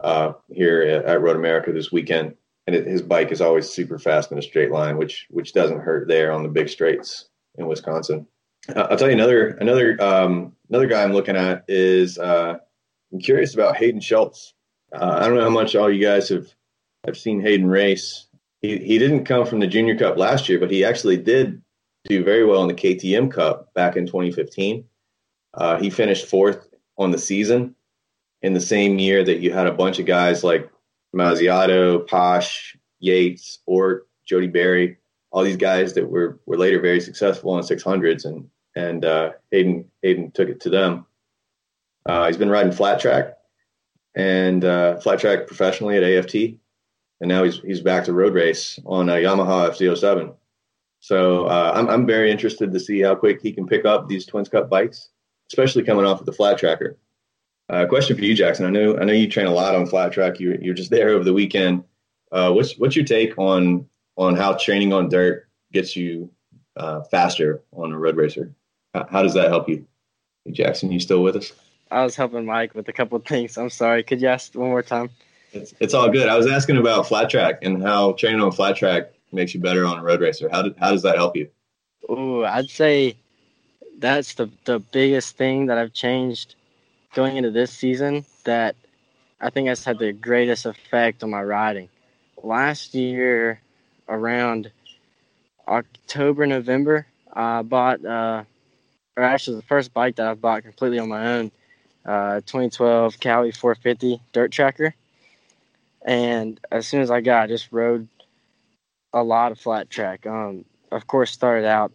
[0.00, 2.34] uh, here at, at Road America this weekend.
[2.66, 5.80] And it, his bike is always super fast in a straight line, which which doesn't
[5.80, 8.26] hurt there on the big straights in Wisconsin.
[8.76, 12.58] I'll tell you another another um, another guy I'm looking at is uh,
[13.12, 14.54] I'm curious about Hayden Schultz.
[14.92, 16.48] Uh, I don't know how much all you guys have
[17.06, 18.26] have seen Hayden race.
[18.60, 21.62] He he didn't come from the Junior Cup last year, but he actually did
[22.04, 24.84] do very well in the KTM Cup back in 2015.
[25.54, 26.68] Uh, he finished fourth
[26.98, 27.74] on the season
[28.42, 30.70] in the same year that you had a bunch of guys like
[31.14, 34.98] Mazziotto, Posh, Yates, Ortt, Jody Barry,
[35.30, 39.84] all these guys that were were later very successful on 600s, and and uh, Hayden
[40.02, 41.06] Hayden took it to them.
[42.06, 43.36] Uh, he's been riding flat track
[44.14, 46.34] and uh, flat track professionally at AFT,
[47.20, 50.34] and now he's he's back to road race on a Yamaha FZ07.
[51.00, 54.26] So uh, I'm I'm very interested to see how quick he can pick up these
[54.26, 55.10] Twins Cup bikes,
[55.50, 56.96] especially coming off of the flat tracker.
[57.70, 58.64] Uh, question for you, Jackson.
[58.64, 60.40] I know I know you train a lot on flat track.
[60.40, 61.84] You're you're just there over the weekend.
[62.32, 66.30] Uh, what's what's your take on on how training on dirt gets you
[66.76, 68.54] uh, faster on a road racer?
[68.94, 69.86] How, how, does that help you?
[70.44, 71.52] Hey, Jackson, you still with us?
[71.90, 73.56] I was helping Mike with a couple of things.
[73.56, 74.02] I'm sorry.
[74.02, 75.10] Could you ask one more time?
[75.52, 76.28] It's, it's all good.
[76.28, 79.86] I was asking about flat track and how training on flat track makes you better
[79.86, 80.48] on a road racer.
[80.50, 81.48] How did, how does that help you?
[82.10, 83.16] Ooh, I'd say
[83.98, 86.54] that's the the biggest thing that I've changed
[87.14, 88.24] going into this season.
[88.44, 88.76] That
[89.40, 91.88] I think has had the greatest effect on my riding.
[92.42, 93.60] Last year,
[94.08, 94.70] around
[95.66, 98.44] October, November, I bought, uh,
[99.16, 101.52] or actually the first bike that I've bought completely on my own,
[102.04, 104.94] uh, 2012 Cali 450 dirt tracker.
[106.02, 108.08] And as soon as I got, I just rode
[109.12, 110.26] a lot of flat track.
[110.26, 111.92] Um, of course, started out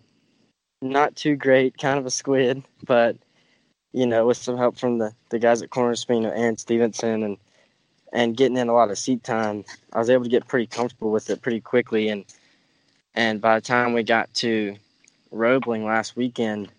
[0.82, 3.18] not too great, kind of a squid, but
[3.94, 7.38] you know, with some help from the, the guys at Corner Spin, Aaron Stevenson, and
[8.12, 11.12] and getting in a lot of seat time, I was able to get pretty comfortable
[11.12, 12.10] with it pretty quickly.
[12.10, 12.26] And
[13.16, 14.76] and by the time we got to
[15.32, 16.70] Roebling last weekend,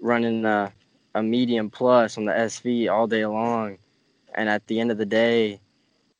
[0.00, 0.72] running a,
[1.14, 3.78] a medium plus on the SV all day long,
[4.34, 5.60] and at the end of the day,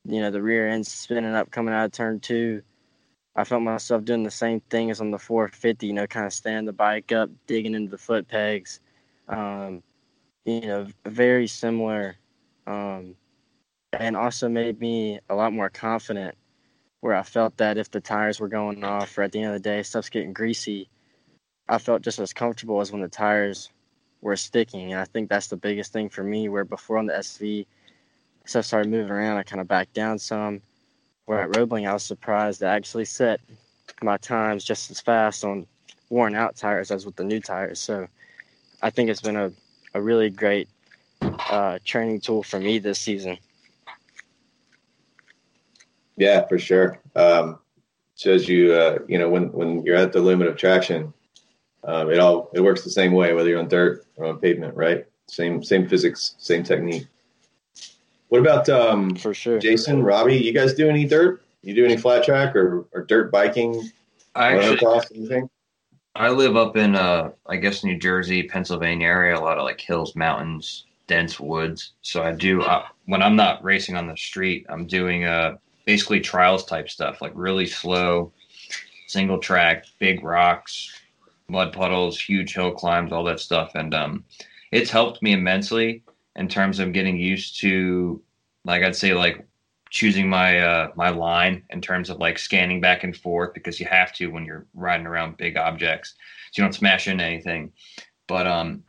[0.05, 2.63] you know, the rear end spinning up coming out of turn two.
[3.35, 6.33] I felt myself doing the same thing as on the 450, you know, kind of
[6.33, 8.81] standing the bike up, digging into the foot pegs.
[9.29, 9.83] Um,
[10.47, 12.17] you know, very similar.
[12.67, 13.17] Um,
[13.93, 16.35] and also made me a lot more confident
[17.01, 19.55] where I felt that if the tires were going off or at the end of
[19.55, 20.89] the day stuff's getting greasy,
[21.69, 23.71] I felt just as comfortable as when the tires
[24.21, 24.93] were sticking.
[24.93, 27.67] And I think that's the biggest thing for me where before on the SV
[28.45, 30.63] stuff started moving around, I kind of backed down some.
[31.27, 33.41] Where at Roebling, I was surprised to actually set
[34.03, 35.67] my times just as fast on
[36.09, 37.81] worn out tires as with the new tires.
[37.81, 38.07] So
[38.81, 39.53] I think it's been a,
[39.97, 40.69] a really great
[41.23, 43.39] uh, training tool for me this season.
[46.17, 47.01] Yeah, for sure.
[47.15, 47.59] Um,
[48.15, 51.13] shows you, uh, you know, when when you're at the limit of traction,
[51.85, 54.75] um, it all it works the same way, whether you're on dirt or on pavement,
[54.77, 55.07] right?
[55.29, 57.07] Same same physics, same technique.
[58.29, 60.37] What about um, for sure, Jason, Robbie?
[60.37, 61.43] You guys do any dirt?
[61.63, 63.91] You do any flat track or, or dirt biking?
[64.35, 65.51] I actually, anything?
[66.17, 69.37] I live up in uh, I guess New Jersey, Pennsylvania area.
[69.37, 71.93] A lot of like hills, mountains, dense woods.
[72.03, 76.21] So I do uh, when I'm not racing on the street, I'm doing uh basically
[76.21, 78.33] trials type stuff, like really slow,
[79.07, 80.93] single track, big rocks,
[81.49, 83.73] mud puddles, huge hill climbs, all that stuff.
[83.75, 84.25] And um,
[84.73, 86.03] it's helped me immensely
[86.35, 88.21] in terms of getting used to,
[88.65, 89.47] like I'd say, like
[89.91, 93.87] choosing my uh, my line in terms of like scanning back and forth because you
[93.87, 96.15] have to when you're riding around big objects,
[96.53, 97.73] so you don't smash into anything.
[98.27, 98.83] But um,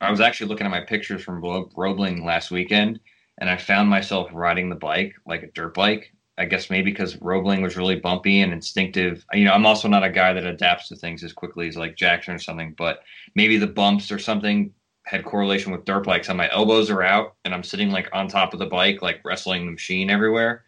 [0.00, 3.00] I was actually looking at my pictures from Roebling last weekend,
[3.38, 7.20] and I found myself riding the bike like a dirt bike I guess maybe because
[7.20, 9.26] Roebling was really bumpy and instinctive.
[9.34, 11.96] You know, I'm also not a guy that adapts to things as quickly as like
[11.96, 13.00] Jackson or something, but
[13.34, 14.72] maybe the bumps or something
[15.10, 16.28] had correlation with dirt bikes.
[16.28, 19.20] And my elbows are out and I'm sitting like on top of the bike, like
[19.24, 20.62] wrestling the machine everywhere.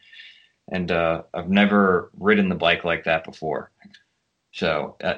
[0.72, 3.70] And uh, I've never ridden the bike like that before.
[4.50, 5.14] So uh,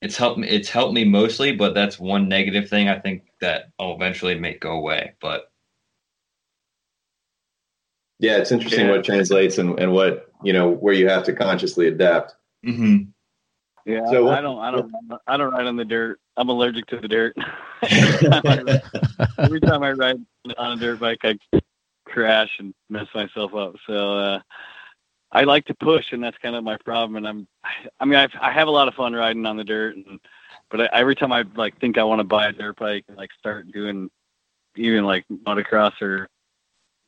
[0.00, 0.48] it's helped me.
[0.48, 4.60] It's helped me mostly, but that's one negative thing I think that I'll eventually make
[4.60, 5.12] go away.
[5.20, 5.52] But
[8.18, 8.92] yeah, it's interesting yeah.
[8.92, 12.34] what translates and, and what you know where you have to consciously adapt.
[12.64, 13.10] Mm-hmm.
[13.84, 14.92] Yeah, so, I don't, I don't,
[15.28, 16.18] I don't ride on the dirt.
[16.36, 17.36] I'm allergic to the dirt.
[19.38, 20.16] Every time I ride
[20.58, 21.38] on a dirt bike, I
[22.04, 23.74] crash and mess myself up.
[23.86, 24.40] So uh,
[25.32, 27.16] I like to push, and that's kind of my problem.
[27.16, 27.48] And I'm,
[28.00, 30.20] I mean, I've, I have a lot of fun riding on the dirt, and
[30.70, 33.16] but I, every time I like think I want to buy a dirt bike and
[33.16, 34.10] like start doing
[34.76, 36.28] even like motocross or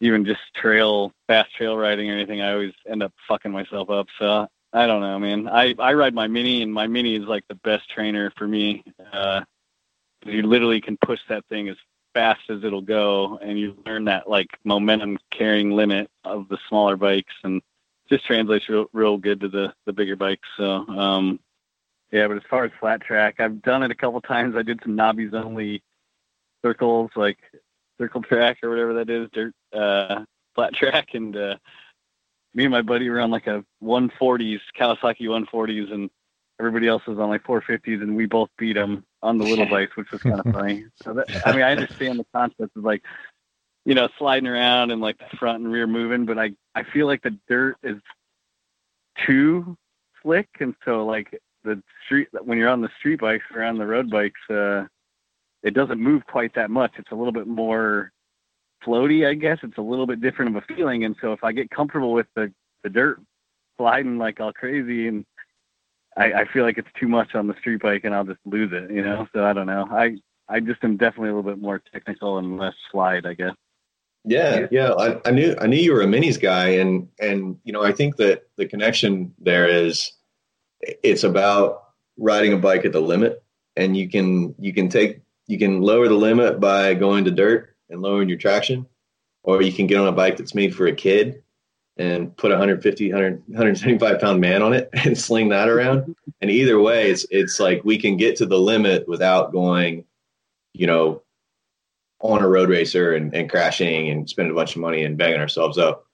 [0.00, 4.06] even just trail fast trail riding or anything, I always end up fucking myself up.
[4.18, 5.48] So I don't know, man.
[5.48, 8.84] I I ride my mini, and my mini is like the best trainer for me.
[9.12, 9.42] Uh,
[10.26, 11.76] you literally can push that thing as
[12.12, 16.96] fast as it'll go, and you learn that like momentum carrying limit of the smaller
[16.96, 17.62] bikes, and
[18.10, 20.48] just translates real real good to the the bigger bikes.
[20.56, 21.40] So um,
[22.10, 24.56] yeah, but as far as flat track, I've done it a couple times.
[24.56, 25.82] I did some knobbies only
[26.62, 27.38] circles, like
[27.98, 31.56] circle track or whatever that is, dirt uh, flat track, and uh,
[32.58, 36.10] me and my buddy were on like a 140s Kawasaki 140s, and
[36.58, 39.96] everybody else was on like 450s, and we both beat them on the little bikes,
[39.96, 40.84] which was kind of funny.
[41.04, 43.04] So that, I mean, I understand the concept of like
[43.84, 47.06] you know sliding around and like the front and rear moving, but I I feel
[47.06, 47.98] like the dirt is
[49.24, 49.76] too
[50.20, 53.86] slick, and so like the street when you're on the street bikes or on the
[53.86, 54.40] road bikes.
[54.50, 54.84] uh
[55.64, 56.92] it doesn't move quite that much.
[56.98, 58.12] It's a little bit more
[58.84, 59.58] floaty, I guess.
[59.62, 61.04] It's a little bit different of a feeling.
[61.04, 62.52] And so if I get comfortable with the,
[62.82, 63.20] the dirt
[63.76, 65.24] sliding like all crazy and
[66.16, 68.72] I, I feel like it's too much on the street bike and I'll just lose
[68.72, 69.28] it, you know?
[69.32, 69.86] So I don't know.
[69.90, 70.16] I,
[70.48, 73.54] I just am definitely a little bit more technical and less slide, I guess.
[74.24, 74.92] Yeah, yeah.
[74.92, 77.92] I, I knew I knew you were a minis guy, and and you know I
[77.92, 80.12] think that the connection there is
[80.80, 81.84] it's about
[82.18, 83.42] riding a bike at the limit,
[83.76, 87.74] and you can you can take you can lower the limit by going to dirt
[87.90, 88.86] and lowering your traction,
[89.42, 91.42] or you can get on a bike that's made for a kid
[91.96, 96.14] and put a 150 100, 175 pound man on it and sling that around.
[96.40, 100.04] And either way it's it's like we can get to the limit without going
[100.74, 101.22] you know
[102.20, 105.40] on a road racer and, and crashing and spending a bunch of money and banging
[105.40, 106.06] ourselves up.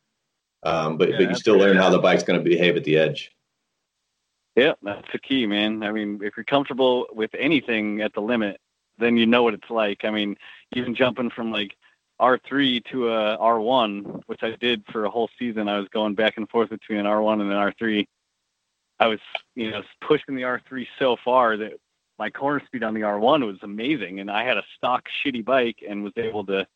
[0.62, 2.98] Um, but Yeah, but you still learn how the bike's going to behave at the
[2.98, 3.32] edge.
[4.56, 5.82] Yeah, that's the key, man.
[5.82, 8.60] I mean, if you're comfortable with anything at the limit,
[8.98, 10.04] then you know what it's like.
[10.04, 10.36] I mean,
[10.74, 11.76] even jumping from like
[12.20, 16.36] R3 to a R1, which I did for a whole season, I was going back
[16.36, 18.06] and forth between an R1 and an R3.
[19.00, 19.18] I was,
[19.56, 21.72] you know, pushing the R3 so far that
[22.18, 25.82] my corner speed on the R1 was amazing, and I had a stock shitty bike
[25.86, 26.66] and was able to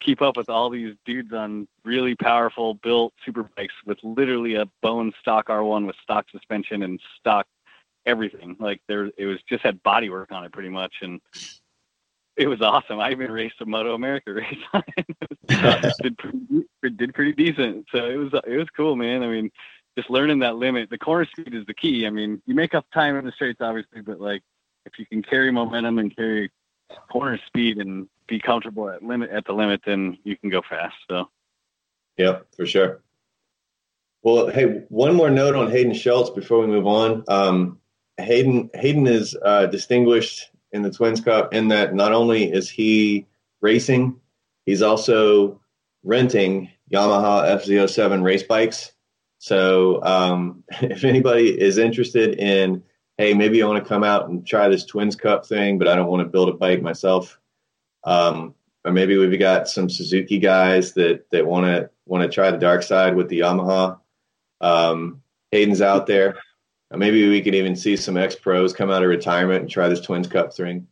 [0.00, 4.66] keep up with all these dudes on really powerful built super bikes with literally a
[4.82, 7.46] bone stock R1 with stock suspension and stock
[8.06, 8.56] everything.
[8.58, 11.20] Like there, it was just had body work on it pretty much, and
[12.38, 13.00] it was awesome.
[13.00, 15.06] I even raced a MotoAmerica race on it.
[16.02, 17.86] Did pretty, did pretty decent.
[17.90, 19.22] So it was it was cool, man.
[19.22, 19.50] I mean,
[19.96, 20.90] just learning that limit.
[20.90, 22.06] The corner speed is the key.
[22.06, 24.42] I mean, you make up time in the straights, obviously, but like
[24.84, 26.50] if you can carry momentum and carry
[27.10, 30.96] corner speed and be comfortable at limit at the limit, then you can go fast.
[31.10, 31.28] So
[32.18, 33.00] yeah, for sure.
[34.22, 37.24] Well, hey, one more note on Hayden Schultz before we move on.
[37.26, 37.78] Um,
[38.18, 43.26] Hayden Hayden is uh, distinguished in the Twins Cup in that not only is he
[43.60, 44.20] racing,
[44.66, 45.60] he's also
[46.04, 48.92] renting Yamaha FZ07 race bikes.
[49.38, 52.82] So um, if anybody is interested in,
[53.16, 55.96] hey, maybe I want to come out and try this Twins Cup thing, but I
[55.96, 57.38] don't want to build a bike myself.
[58.04, 58.54] Um,
[58.84, 62.58] or maybe we've got some Suzuki guys that that want to want to try the
[62.58, 63.98] dark side with the Yamaha.
[64.60, 66.38] Um, Hayden's out there.
[66.90, 70.00] Maybe we could even see some ex pros come out of retirement and try this
[70.00, 70.86] Twins Cup thing.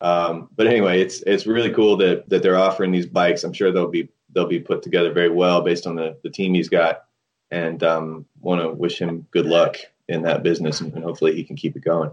[0.00, 3.44] Um, but anyway, it's it's really cool that that they're offering these bikes.
[3.44, 6.54] I'm sure they'll be they'll be put together very well based on the the team
[6.54, 7.04] he's got,
[7.50, 9.76] and um, want to wish him good luck
[10.08, 12.10] in that business, and, hopefully he can keep it going.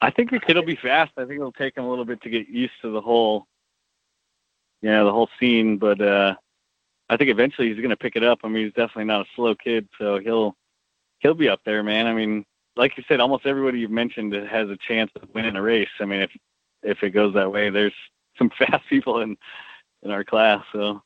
[0.00, 1.12] I think the kid will be fast.
[1.16, 3.46] I think it'll take him a little bit to get used to the whole,
[4.82, 5.78] yeah, the whole scene.
[5.78, 6.34] But uh,
[7.08, 8.40] I think eventually he's going to pick it up.
[8.44, 10.56] I mean, he's definitely not a slow kid, so he'll
[11.20, 12.06] he'll be up there, man.
[12.06, 12.44] I mean,
[12.76, 15.88] like you said, almost everybody you've mentioned has a chance of winning a race.
[16.00, 16.30] I mean, if
[16.82, 17.94] if it goes that way, there's
[18.38, 19.36] some fast people in
[20.02, 20.64] in our class.
[20.72, 21.02] So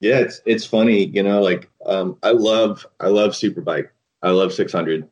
[0.00, 3.88] Yeah, it's it's funny, you know, like um, I love I love Superbike.
[4.22, 5.08] I love 600.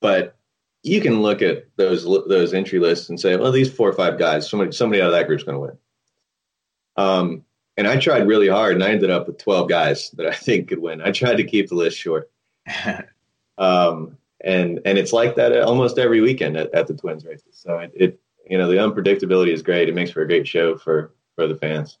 [0.00, 0.36] But
[0.82, 4.18] you can look at those those entry lists and say, well, these four or five
[4.18, 5.78] guys, somebody somebody out of that group's going to win.
[6.96, 7.44] Um,
[7.76, 10.68] and I tried really hard, and I ended up with 12 guys that I think
[10.68, 11.02] could win.
[11.02, 12.30] I tried to keep the list short,
[13.58, 17.52] um, and and it's like that almost every weekend at, at the Twins races.
[17.52, 19.88] So it, it you know the unpredictability is great.
[19.88, 21.98] It makes for a great show for for the fans.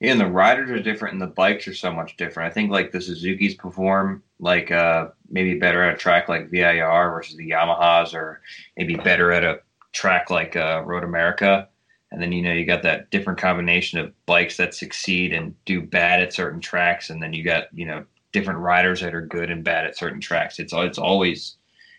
[0.00, 2.50] Yeah, and the riders are different and the bikes are so much different.
[2.50, 7.10] I think like the Suzuki's perform like uh maybe better at a track like VIR
[7.10, 8.42] versus the Yamahas or
[8.76, 9.60] maybe better at a
[9.92, 11.68] track like uh Road America.
[12.12, 15.80] And then you know you got that different combination of bikes that succeed and do
[15.80, 18.04] bad at certain tracks and then you got, you know,
[18.36, 20.58] different riders that are good and bad at certain tracks.
[20.58, 21.56] It's it's always,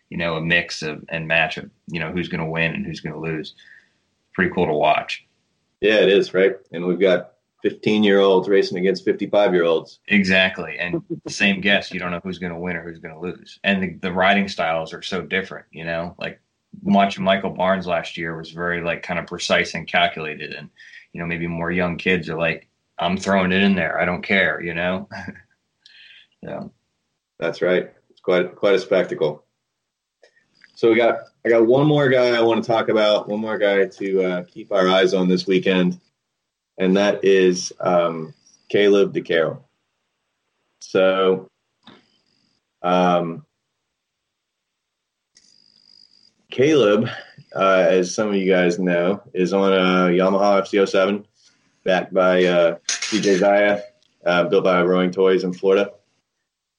[0.09, 2.85] you know, a mix of and match of, you know, who's going to win and
[2.85, 3.55] who's going to lose.
[4.33, 5.25] Pretty cool to watch.
[5.81, 7.33] Yeah, it is right, and we've got
[7.63, 9.99] 15 year olds racing against 55 year olds.
[10.09, 10.77] Exactly.
[10.79, 13.19] And the same guess, you don't know who's going to win or who's going to
[13.19, 13.59] lose.
[13.63, 16.39] And the, the riding styles are so different, you know, like
[16.83, 20.53] watching Michael Barnes last year was very like kind of precise and calculated.
[20.53, 20.69] And,
[21.13, 22.69] you know, maybe more young kids are like,
[22.99, 23.99] I'm throwing it in there.
[23.99, 25.09] I don't care, you know?
[26.41, 26.63] yeah.
[27.39, 27.91] That's right.
[28.09, 29.43] It's quite quite a spectacle.
[30.75, 33.57] So we got I got one more guy I want to talk about, one more
[33.57, 35.99] guy to uh, keep our eyes on this weekend,
[36.77, 38.33] and that is um,
[38.69, 39.57] Caleb De Keller.
[40.79, 41.49] So,
[42.81, 43.45] um,
[46.51, 47.09] Caleb,
[47.55, 51.25] uh, as some of you guys know, is on a Yamaha FZ07
[51.83, 53.81] backed by uh, CJ Zaya,
[54.25, 55.93] uh, built by Roaring Toyz in Florida.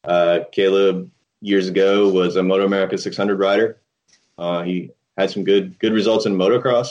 [0.05, 3.80] Uh, Caleb years ago was a MotoAmerica 600 rider.
[4.36, 6.88] Uh, he had some good good results in motocross,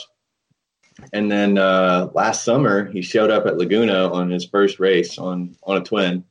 [1.13, 5.55] and then uh, last summer he showed up at Laguna on his first race on
[5.63, 6.23] on a twin,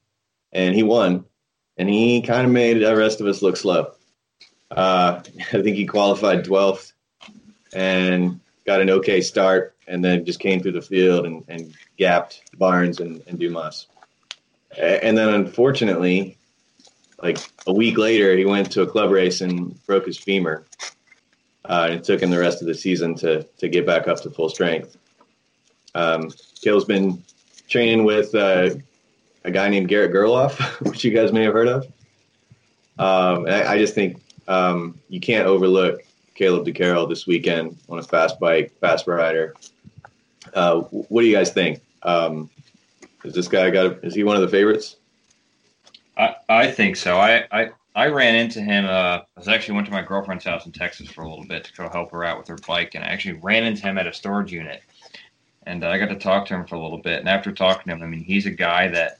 [0.53, 1.24] and he won.
[1.79, 3.93] And he kind of made the rest of us look slow.
[4.70, 6.93] Uh, I think he qualified 12th,
[7.72, 12.43] and got an okay start, and then just came through the field and, and gapped
[12.59, 13.87] Barnes and, and Dumas.
[14.79, 16.37] And then unfortunately,
[17.23, 20.67] like a week later, he went to a club race and broke his femur.
[21.64, 24.21] Uh, and it took him the rest of the season to to get back up
[24.21, 24.97] to full strength.
[25.95, 26.31] Um,
[26.62, 27.23] Kale's been
[27.69, 28.71] training with uh,
[29.45, 30.59] a guy named Garrett Gerloff,
[30.89, 31.85] which you guys may have heard of.
[32.99, 36.01] Um, I, I, just think um, you can't overlook
[36.35, 39.55] Caleb De Keller this weekend on a fast bike, fast rider.
[40.55, 41.81] Uh, what do you guys think?
[42.03, 42.49] Um,
[43.25, 43.87] is this guy got?
[43.87, 44.97] A, is he one of the favorites?
[46.17, 47.19] I, I think so.
[47.19, 48.85] I, I I ran into him.
[48.85, 51.73] Uh, I actually went to my girlfriend's house in Texas for a little bit to
[51.73, 54.12] go help her out with her bike, and I actually ran into him at a
[54.12, 54.83] storage unit,
[55.67, 57.21] and uh, I got to talk to him for a little bit.
[57.21, 59.19] And after talking to him, I mean, he's a guy that,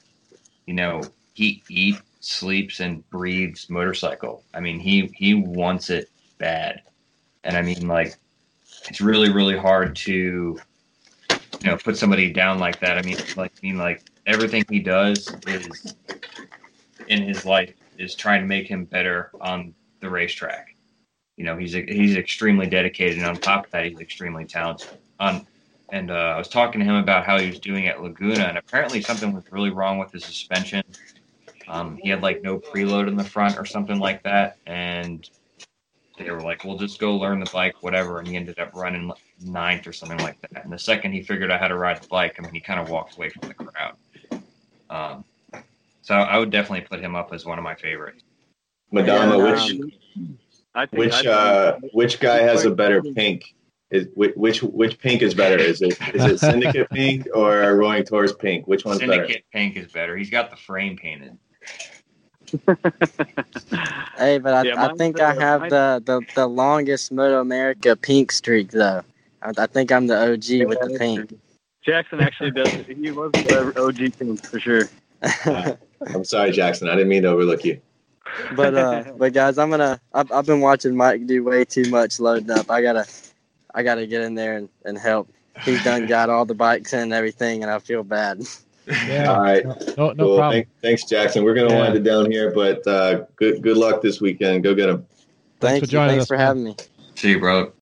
[0.67, 1.01] you know,
[1.33, 4.43] he eats, sleeps, and breathes motorcycle.
[4.53, 6.81] I mean, he he wants it bad,
[7.43, 8.15] and I mean, like,
[8.89, 10.59] it's really really hard to, you
[11.63, 12.97] know, put somebody down like that.
[12.97, 15.95] I mean, like, I mean, like everything he does is
[17.07, 20.75] in his life is trying to make him better on the racetrack.
[21.35, 24.89] You know, he's he's extremely dedicated, and on top of that, he's extremely talented.
[25.19, 25.45] On
[25.89, 28.57] and uh, I was talking to him about how he was doing at Laguna, and
[28.57, 30.83] apparently something was really wrong with his suspension.
[31.67, 35.29] Um, he had like no preload in the front or something like that, and
[36.17, 39.11] they were like, "Well, just go learn the bike, whatever." And he ended up running
[39.41, 40.63] ninth or something like that.
[40.63, 42.79] And the second he figured out how to ride the bike, I mean, he kind
[42.79, 43.95] of walked away from the crowd.
[44.89, 45.25] Um,
[46.07, 48.23] so I would definitely put him up as one of my favorites.
[48.93, 49.73] Madama, which
[50.73, 53.53] um, which uh, which guy has a better pink?
[53.91, 55.57] Is which which pink is better?
[55.57, 58.67] Is it is it Syndicate pink or Roaring Toyz pink?
[58.67, 59.39] Which one's Syndicate better?
[59.51, 60.15] pink is better.
[60.15, 61.37] He's got the frame painted.
[64.17, 68.71] hey, but I, yeah, I think I have the, the, the longest MotoAmerica pink streak
[68.71, 69.03] though.
[69.41, 71.37] I, I think I'm the OG yeah, with the pink.
[71.83, 72.71] Jackson actually does.
[72.71, 74.87] He was the OG pink for sure.
[76.01, 76.89] I'm sorry, Jackson.
[76.89, 77.79] I didn't mean to overlook you.
[78.55, 79.99] But uh, but guys, I'm gonna.
[80.13, 82.69] I've, I've been watching Mike do way too much loading up.
[82.69, 83.05] I gotta,
[83.73, 85.29] I gotta get in there and, and help.
[85.63, 88.43] He's done got all the bikes and everything, and I feel bad.
[88.85, 89.33] Yeah.
[89.33, 89.65] All right.
[89.65, 90.37] No, no cool.
[90.37, 90.51] problem.
[90.51, 91.43] Thank, thanks, Jackson.
[91.43, 91.79] We're gonna yeah.
[91.79, 94.63] wind it down here, but uh, good good luck this weekend.
[94.63, 95.05] Go get him.
[95.59, 96.27] Thanks, Thanks for joining Thanks us.
[96.27, 96.75] for having me.
[97.15, 97.73] See you, bro.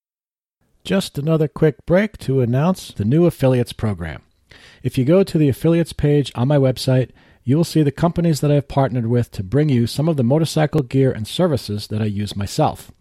[0.83, 4.21] Just another quick break to announce the new affiliates program.
[4.83, 7.09] If you go to the affiliates page on my website,
[7.47, 10.17] you will see the companies that I have partnered with to bring you some of
[10.17, 12.91] the motorcycle gear and services that I use myself.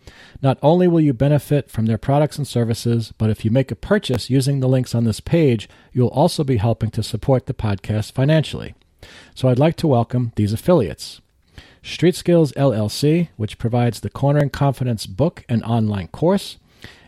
[0.42, 3.76] Not only will you benefit from their products and services, but if you make a
[3.76, 8.12] purchase using the links on this page, you'll also be helping to support the podcast
[8.12, 8.74] financially.
[9.34, 11.22] So I'd like to welcome these affiliates.
[11.82, 16.58] Street Skills LLC, which provides the Cornering Confidence book and online course.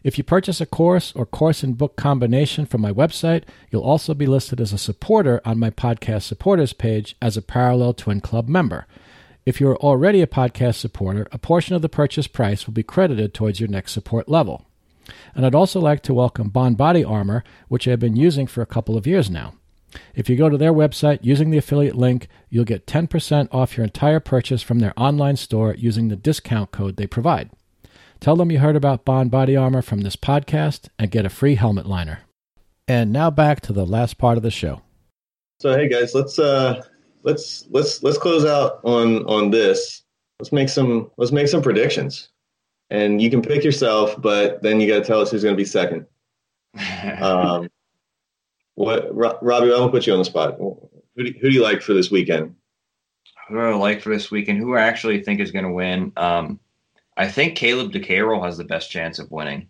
[0.06, 3.42] If you purchase a course or course and book combination from my website,
[3.72, 7.92] you'll also be listed as a supporter on my podcast supporters page as a Parallel
[7.92, 8.86] Twin Club member.
[9.44, 13.34] If you're already a podcast supporter, a portion of the purchase price will be credited
[13.34, 14.64] towards your next support level.
[15.34, 18.66] And I'd also like to welcome Bond Body Armor, which I've been using for a
[18.66, 19.54] couple of years now.
[20.14, 23.82] If you go to their website using the affiliate link, you'll get 10% off your
[23.82, 27.50] entire purchase from their online store using the discount code they provide.
[28.20, 31.54] Tell them you heard about Bond Body Armor from this podcast and get a free
[31.54, 32.20] helmet liner.
[32.88, 34.82] And now back to the last part of the show.
[35.58, 36.82] So hey guys, let's uh
[37.22, 40.02] let's let's let's close out on on this.
[40.38, 42.28] Let's make some let's make some predictions.
[42.90, 45.60] And you can pick yourself, but then you got to tell us who's going to
[45.60, 46.06] be second.
[47.20, 47.68] um,
[48.76, 49.72] what Robbie?
[49.72, 50.56] I'm gonna put you on the spot.
[50.58, 52.54] Who do, who do you like for this weekend?
[53.48, 54.58] Who do I like for this weekend?
[54.58, 56.12] Who I actually think is going to win?
[56.16, 56.60] Um,
[57.16, 59.68] I think Caleb De Keller has the best chance of winning.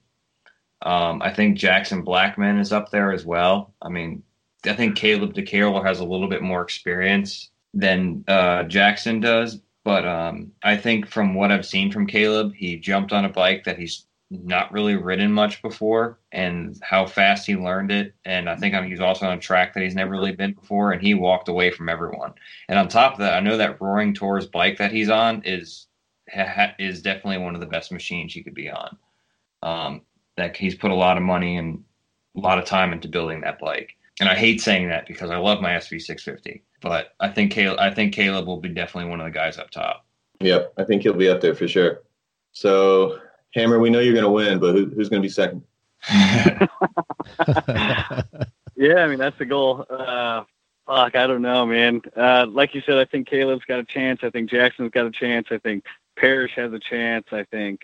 [0.83, 3.75] Um, I think Jackson Blackmon is up there as well.
[3.81, 4.23] I mean,
[4.65, 9.61] I think Caleb De Keller has a little bit more experience than uh, Jackson does,
[9.85, 13.65] but um, I think from what I've seen from Caleb, he jumped on a bike
[13.65, 18.15] that he's not really ridden much before, and how fast he learned it.
[18.25, 21.01] And I think he's also on a track that he's never really been before, and
[21.01, 22.35] he walked away from everyone.
[22.69, 25.87] And on top of that, I know that Roaring Toyz bike that he's on is
[26.33, 28.97] ha- is definitely one of the best machines you could be on.
[29.63, 30.03] Um,
[30.37, 31.83] that he's put a lot of money and
[32.37, 33.97] a lot of time into building that bike.
[34.21, 37.91] And I hate saying that because I love my SV650, but I think Caleb, I
[37.91, 40.07] think Caleb will be definitely one of the guys up top.
[40.41, 42.03] Yep, I think he'll be up there for sure.
[42.53, 43.19] So,
[43.55, 45.63] Hammer, we know you're going to win, but who, who's going to be second?
[48.77, 49.85] yeah, I mean that's the goal.
[49.89, 50.45] Uh,
[50.87, 52.03] fuck, I don't know, man.
[52.17, 54.21] Uh, like you said, I think Caleb's got a chance.
[54.23, 55.49] I think Jackson's got a chance.
[55.51, 55.85] I think
[56.17, 57.27] Parrish has a chance.
[57.33, 57.81] I think.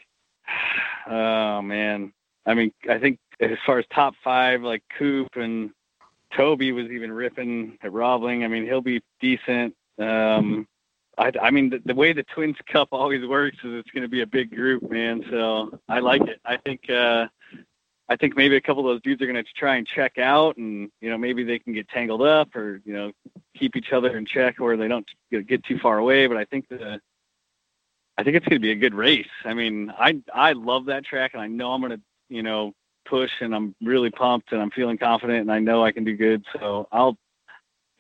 [1.04, 2.12] Oh man,
[2.46, 5.70] I mean, I think as far as top five, like Coop and
[6.36, 8.44] Toby was even ripping at Roebling.
[8.44, 9.74] I mean, he'll be decent.
[9.98, 10.66] Um,
[11.18, 14.08] I, I mean, the, the way the Twins Cup always works is it's going to
[14.08, 15.24] be a big group, man.
[15.30, 16.40] So I like it.
[16.44, 17.26] I think uh,
[18.08, 20.56] I think maybe a couple of those dudes are going to try and check out,
[20.56, 23.12] and you know maybe they can get tangled up or you know
[23.56, 26.26] keep each other in check where they don't get too far away.
[26.26, 27.00] But I think the
[28.18, 29.28] I think it's going to be a good race.
[29.44, 32.72] I mean, I I love that track, and I know I'm going to you know
[33.06, 36.16] push, and I'm really pumped, and I'm feeling confident, and I know I can do
[36.16, 36.44] good.
[36.52, 37.16] So I'll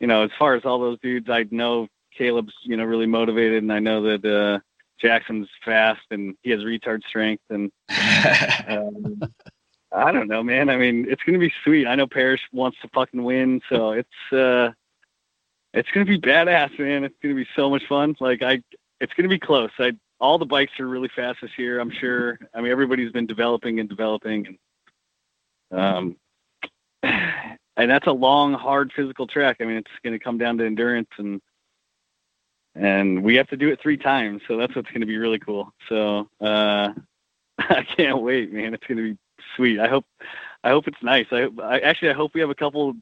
[0.00, 3.62] you know as far as all those dudes, I know Caleb's you know really motivated,
[3.62, 4.24] and I know that.
[4.24, 4.60] uh
[5.00, 7.72] Jackson's fast and he has retard strength and
[8.68, 9.20] um,
[9.94, 10.70] I don't know, man.
[10.70, 11.86] I mean, it's gonna be sweet.
[11.86, 14.70] I know Parrish wants to fucking win, so it's uh,
[15.74, 17.04] it's gonna be badass, man.
[17.04, 18.16] It's gonna be so much fun.
[18.18, 18.62] Like I,
[19.02, 19.70] it's gonna be close.
[19.78, 21.80] I all the bikes are really fast this year.
[21.80, 22.38] I'm sure.
[22.54, 24.58] I mean, everybody's been developing and developing,
[25.70, 26.16] and um,
[27.02, 29.56] and that's a long, hard physical track.
[29.60, 31.42] I mean, it's gonna come down to endurance and
[32.74, 35.74] and we have to do it three times, so that's what's gonna be really cool.
[35.88, 36.90] So uh,
[37.58, 38.74] I can't wait, man.
[38.74, 39.18] It's gonna be
[39.56, 39.80] sweet.
[39.80, 40.06] I hope
[40.62, 41.26] I hope it's nice.
[41.32, 42.94] I, I actually I hope we have a couple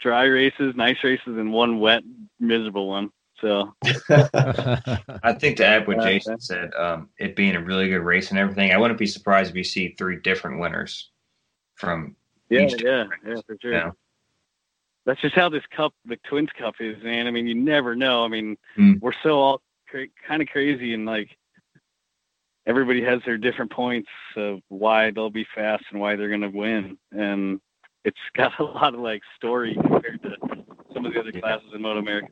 [0.00, 2.04] dry races, nice races, and one wet,
[2.38, 3.10] miserable one.
[3.42, 3.74] So
[4.08, 8.38] I think to add what Jason said, um, it being a really good race and
[8.38, 11.10] everything, I wouldn't be surprised if you see three different winners
[11.74, 12.14] from
[12.48, 13.96] yeah, yeah, yeah, for sure.
[15.04, 17.26] That's just how this cup, the Twins Cup, is, man.
[17.26, 18.24] I mean, you never know.
[18.24, 19.00] I mean, mm.
[19.00, 21.36] we're so all cra- kind of crazy and like
[22.66, 26.48] everybody has their different points of why they'll be fast and why they're going to
[26.48, 26.96] win.
[27.10, 27.60] And
[28.04, 30.36] it's got a lot of like story compared to
[30.94, 32.28] some of the other classes in MotoAmerica.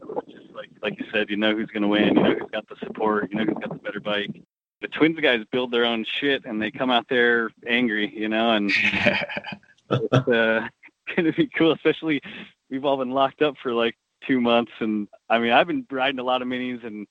[0.61, 2.77] Like like you said, you know who's going to win, you know who's got the
[2.77, 4.43] support, you know who's got the better bike.
[4.83, 8.51] The Twins guys build their own shit and they come out there angry, you know,
[8.53, 8.71] and
[9.91, 10.69] it's uh,
[11.17, 11.73] going to be cool.
[11.73, 12.21] Especially
[12.69, 13.97] we've all been locked up for like
[14.27, 17.07] two months, and I mean I've been riding a lot of minis and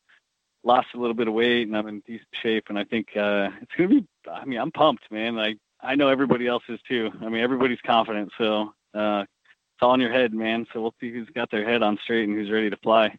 [0.63, 2.65] lost a little bit of weight and I'm in decent shape.
[2.69, 5.39] And I think uh, it's going to be, I mean, I'm pumped, man.
[5.39, 7.09] I, I know everybody else is too.
[7.21, 8.31] I mean, everybody's confident.
[8.37, 10.65] So uh, it's all in your head, man.
[10.73, 13.17] So we'll see who's got their head on straight and who's ready to fly.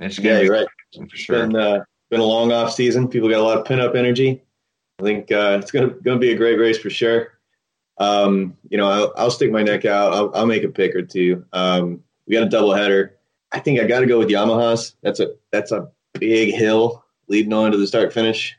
[0.00, 0.66] It's yeah, you're right.
[1.08, 1.46] For sure.
[1.46, 3.08] Been, uh, been a long off season.
[3.08, 4.42] People got a lot of pin up energy.
[4.98, 7.38] I think uh, it's going to be a great race for sure.
[7.98, 10.12] Um, you know, I'll, I'll, stick my neck out.
[10.12, 11.44] I'll, I'll make a pick or two.
[11.52, 13.16] Um, we got a double header.
[13.52, 14.94] I think I got to go with Yamahas.
[15.02, 18.56] That's a that's a big hill leading on to the start finish.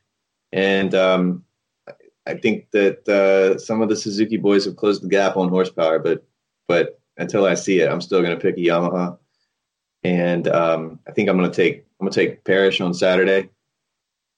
[0.52, 1.44] And um,
[2.28, 5.98] I think that uh, some of the Suzuki boys have closed the gap on horsepower,
[5.98, 6.24] but
[6.68, 9.18] but until I see it, I'm still going to pick a Yamaha.
[10.04, 13.50] And um, I think I'm going to take I'm to take Parrish on Saturday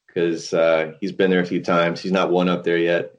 [0.08, 2.02] because uh, he's been there a few times.
[2.02, 3.16] He's not one up there yet.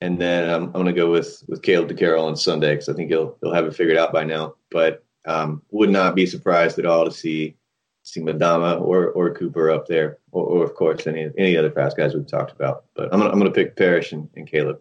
[0.00, 2.88] And then I'm, I'm going to go with with Caleb De Keller on Sunday because
[2.88, 4.54] I think he'll he'll have it figured out by now.
[4.70, 7.56] But um, would not be surprised at all to see
[8.02, 11.96] see Madama or or Cooper up there, or, or, of course any any other fast
[11.96, 12.84] guys we've talked about.
[12.94, 14.80] But I'm gonna I'm gonna pick Parrish and, and Caleb.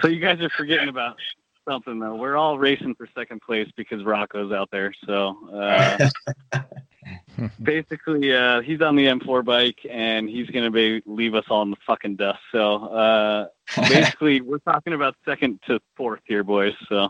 [0.00, 1.16] So you guys are forgetting about
[1.68, 2.16] something though.
[2.16, 4.92] We're all racing for second place because Rocco's out there.
[5.06, 6.08] So uh,
[7.62, 11.70] basically, uh, he's on the M4 bike and he's gonna be leave us all in
[11.70, 12.40] the fucking dust.
[12.50, 13.48] So uh,
[13.88, 16.74] basically, we're talking about second to fourth here, boys.
[16.88, 17.08] So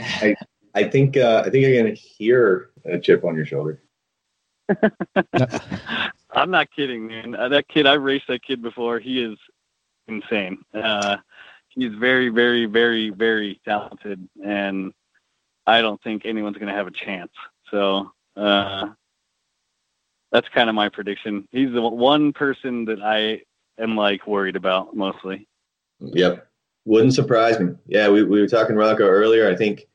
[0.00, 0.34] I
[0.74, 3.82] I think uh, I think I'm gonna hear a chip on your shoulder.
[6.32, 7.34] I'm not kidding, man.
[7.34, 9.00] Uh, that kid, I raced that kid before.
[9.00, 9.36] He is
[10.06, 10.58] insane.
[10.72, 11.16] Uh,
[11.80, 14.92] he's very, very, very, very talented, and
[15.66, 17.32] I don't think anyone's going to have a chance.
[17.70, 18.88] So uh,
[20.30, 21.48] that's kind of my prediction.
[21.50, 23.42] He's the one person that I
[23.82, 25.48] am like worried about mostly.
[26.00, 26.46] Yep,
[26.84, 27.74] wouldn't surprise me.
[27.86, 29.48] Yeah, we we were talking Rocco earlier.
[29.48, 29.86] I think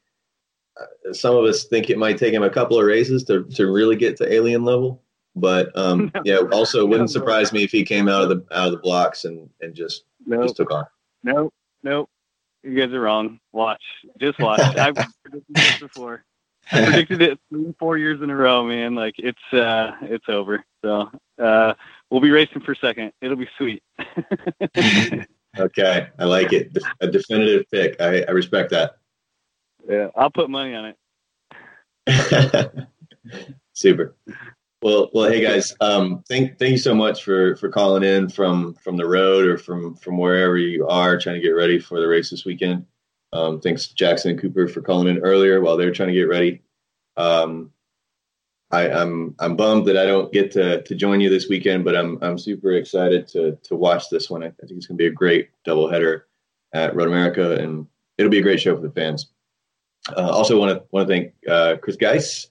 [1.11, 3.95] some of us think it might take him a couple of races to, to really
[3.95, 5.01] get to alien level.
[5.35, 8.71] But um, yeah, also wouldn't surprise me if he came out of the out of
[8.71, 10.43] the blocks and and just nope.
[10.43, 10.87] just took off.
[11.23, 11.53] Nope,
[11.85, 12.09] nope.
[12.63, 13.39] You guys are wrong.
[13.53, 13.83] Watch,
[14.19, 14.59] just watch.
[14.77, 16.25] I've predicted this before.
[16.71, 18.95] I predicted it three, four years in a row, man.
[18.95, 20.65] Like it's uh, it's over.
[20.83, 21.75] So uh,
[22.09, 23.13] we'll be racing for second.
[23.21, 23.83] It'll be sweet.
[25.59, 26.75] okay, I like it.
[27.01, 28.01] A definitive pick.
[28.01, 28.97] I, I respect that.
[29.87, 30.95] Yeah, I'll put money on
[32.07, 32.87] it.
[33.73, 34.15] Super.
[34.81, 38.75] Well, well, hey guys, um, thank thank you so much for for calling in from
[38.75, 42.07] from the road or from from wherever you are trying to get ready for the
[42.07, 42.85] race this weekend.
[43.33, 46.61] Um, thanks Jackson and Cooper for calling in earlier while they're trying to get ready.
[47.17, 47.71] Um,
[48.71, 51.95] I, I'm I'm bummed that I don't get to to join you this weekend, but
[51.95, 54.43] I'm I'm super excited to to watch this one.
[54.43, 56.23] I, I think it's going to be a great doubleheader
[56.73, 57.87] at Road America, and
[58.17, 59.31] it'll be a great show for the fans.
[60.15, 62.47] Uh, also, want to want to thank uh, Chris Geis,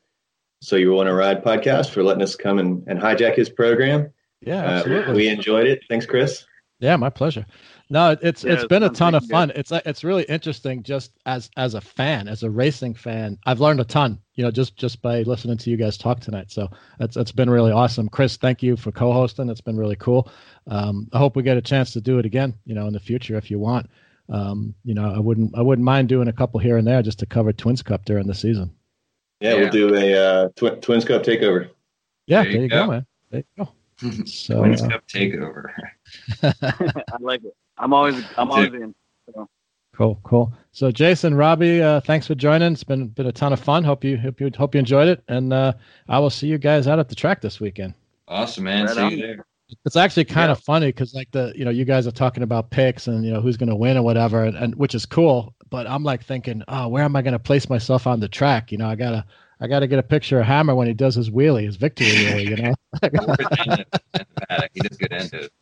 [0.65, 4.11] so you want to ride podcast for letting us come and, and hijack his program.
[4.41, 5.83] Yeah, Uh, we enjoyed it.
[5.89, 6.45] Thanks, Chris.
[6.81, 7.47] Yeah, my pleasure.
[7.91, 9.53] No, it's Yeah, it's it been a ton of you fun.
[9.55, 13.39] It's it's really interesting just as as a fan, as a racing fan.
[13.47, 16.51] I've learned a ton, you know, just just by listening to you guys talk tonight.
[16.51, 16.69] So
[17.01, 18.09] it's it's been really awesome.
[18.09, 19.49] Chris, thank you for co-hosting.
[19.51, 20.31] It's been really cool.
[20.67, 23.01] Um, I hope we get a chance to do it again, you know, in the
[23.01, 23.89] future if you want.
[24.31, 27.19] Um, you know, I wouldn't I wouldn't mind doing a couple here and there just
[27.19, 28.75] to cover Twins Cup during the season.
[29.41, 29.61] Yeah, Yeah.
[29.61, 31.71] we'll do a uh, tw- Twins Cup takeover.
[32.27, 32.85] Yeah, There there you you, go.
[32.87, 32.91] go.
[32.93, 33.07] man.
[33.31, 33.73] There you go.
[34.27, 35.71] So Twins uh, Cup takeover.
[36.43, 37.55] I like it.
[37.79, 38.95] I'm always I'm always in.
[39.97, 40.53] Cool, cool.
[40.73, 42.73] So, Jason, Robbie, uh, thanks for joining.
[42.73, 43.85] It's been been a ton of fun.
[43.85, 45.73] Hope you hope you hope you enjoyed it, and uh,
[46.09, 47.95] I will see you guys out at the track this weekend.
[48.27, 48.87] Awesome, man.
[48.87, 49.11] Right See on.
[49.13, 49.47] you there.
[49.87, 50.53] It's actually kind Yeah.
[50.53, 53.33] of funny because like the you know you guys are talking about picks and you
[53.33, 55.54] know who's going to win or whatever, and, and which is cool.
[55.75, 58.71] But I'm like thinking, oh, where am I going to place myself on the track?
[58.71, 59.25] You know, I gotta
[59.61, 62.49] I gotta get a picture of Hammer when he does his wheelie, his victory wheelie.
[62.49, 62.75] You know.
[63.03, 63.87] Or at the end
[64.51, 64.69] end.
[64.73, 65.53] He does good end it.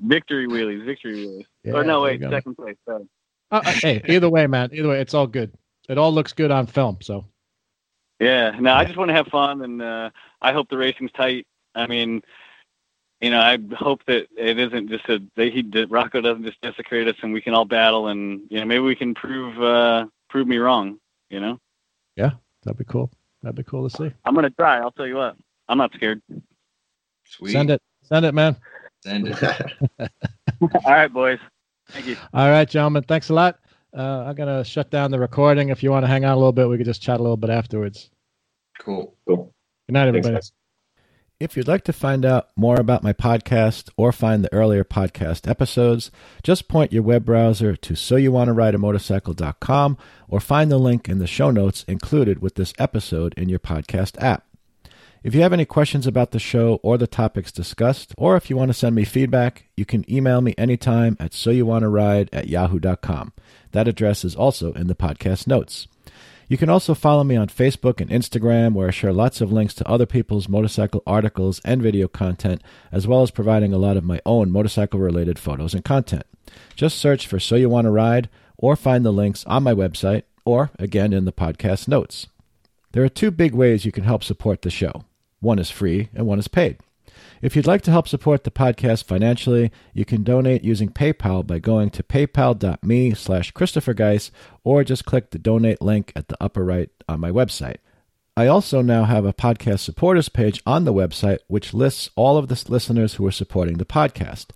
[0.00, 1.44] Victory wheelies, victory wheelies.
[1.64, 2.76] Yeah, or no, there wait, second place.
[2.86, 3.06] Sorry.
[3.50, 4.70] Uh, uh, hey, either way, man.
[4.72, 5.52] Either way, it's all good.
[5.90, 6.96] It all looks good on film.
[7.02, 7.26] So
[8.20, 10.08] Yeah, no, I just want to have fun, and uh,
[10.40, 11.46] I hope the racing's tight.
[11.74, 12.22] I mean,
[13.20, 16.60] you know, I hope that it isn't just a they he that Rocco doesn't just
[16.62, 20.06] desecrate us, and we can all battle, and you know, maybe we can prove uh,
[20.28, 20.98] prove me wrong.
[21.28, 21.60] You know,
[22.16, 22.30] Yeah,
[22.64, 23.10] that'd be cool.
[23.42, 24.12] That'd be cool to see.
[24.24, 24.78] I'm gonna try.
[24.78, 25.36] I'll tell you what,
[25.68, 26.22] I'm not scared.
[27.24, 27.52] Sweet.
[27.52, 28.56] Send it, send it, man.
[29.02, 29.72] Send it.
[30.60, 31.38] all right, boys.
[31.88, 32.16] Thank you.
[32.32, 33.02] All right, gentlemen.
[33.02, 33.58] Thanks a lot.
[33.96, 35.68] Uh, I'm gonna shut down the recording.
[35.68, 37.36] If you want to hang out a little bit, we could just chat a little
[37.36, 38.10] bit afterwards.
[38.78, 39.14] Cool.
[39.26, 39.52] cool.
[39.86, 40.34] Good night, everybody.
[40.34, 40.52] guys.
[41.40, 45.48] If you'd like to find out more about my podcast or find the earlier podcast
[45.48, 46.10] episodes,
[46.42, 49.96] just point your web browser to soyouwanttorideamotorcycle.com
[50.28, 54.22] or find the link in the show notes included with this episode in your podcast
[54.22, 54.44] app.
[55.24, 58.58] If you have any questions about the show or the topics discussed, or if you
[58.58, 63.32] want to send me feedback, you can email me anytime at soyouwanttoride at yahoo.com.
[63.72, 65.88] That address is also in the podcast notes.
[66.50, 69.72] You can also follow me on Facebook and Instagram, where I share lots of links
[69.74, 72.60] to other people's motorcycle articles and video content,
[72.90, 76.24] as well as providing a lot of my own motorcycle related photos and content.
[76.74, 80.24] Just search for So You Want to Ride or find the links on my website
[80.44, 82.26] or, again, in the podcast notes.
[82.90, 85.04] There are two big ways you can help support the show
[85.38, 86.78] one is free and one is paid.
[87.42, 91.58] If you'd like to help support the podcast financially, you can donate using PayPal by
[91.58, 94.30] going to paypal.me slash Christopher Geis
[94.62, 97.76] or just click the donate link at the upper right on my website.
[98.36, 102.48] I also now have a podcast supporters page on the website which lists all of
[102.48, 104.48] the listeners who are supporting the podcast.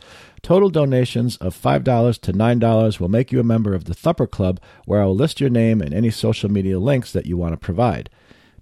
[0.43, 4.61] Total donations of $5 to $9 will make you a member of the Thumper Club,
[4.85, 7.57] where I will list your name and any social media links that you want to
[7.57, 8.11] provide.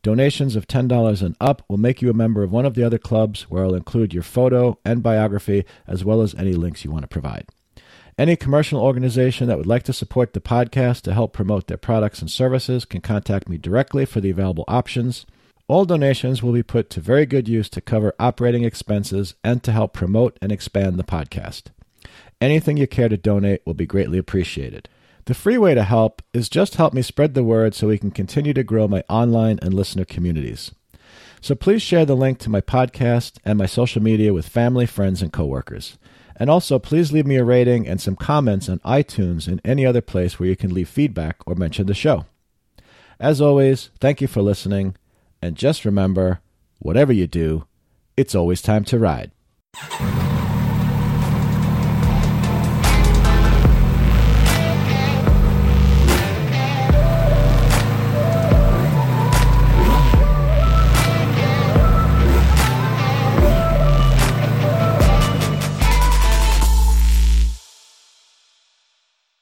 [0.03, 2.99] Donations of $10 and up will make you a member of one of the other
[2.99, 7.03] clubs, where I'll include your photo and biography, as well as any links you want
[7.03, 7.47] to provide.
[8.19, 12.21] Any commercial organization that would like to support the podcast to help promote their products
[12.21, 15.25] and services can contact me directly for the available options.
[15.69, 19.71] All donations will be put to very good use to cover operating expenses and to
[19.71, 21.67] help promote and expand the podcast.
[22.41, 24.89] Anything you care to donate will be greatly appreciated.
[25.27, 28.11] The free way to help is just help me spread the word so we can
[28.11, 30.73] continue to grow my online and listener communities.
[31.41, 35.23] So please share the link to my podcast and my social media with family, friends,
[35.23, 35.97] and coworkers.
[36.35, 40.01] And also, please leave me a rating and some comments on iTunes and any other
[40.01, 42.27] place where you can leave feedback or mention the show.
[43.21, 44.97] As always, thank you for listening,
[45.41, 46.41] and just remember
[46.81, 47.67] whatever you do,
[48.17, 49.31] it's always time to ride.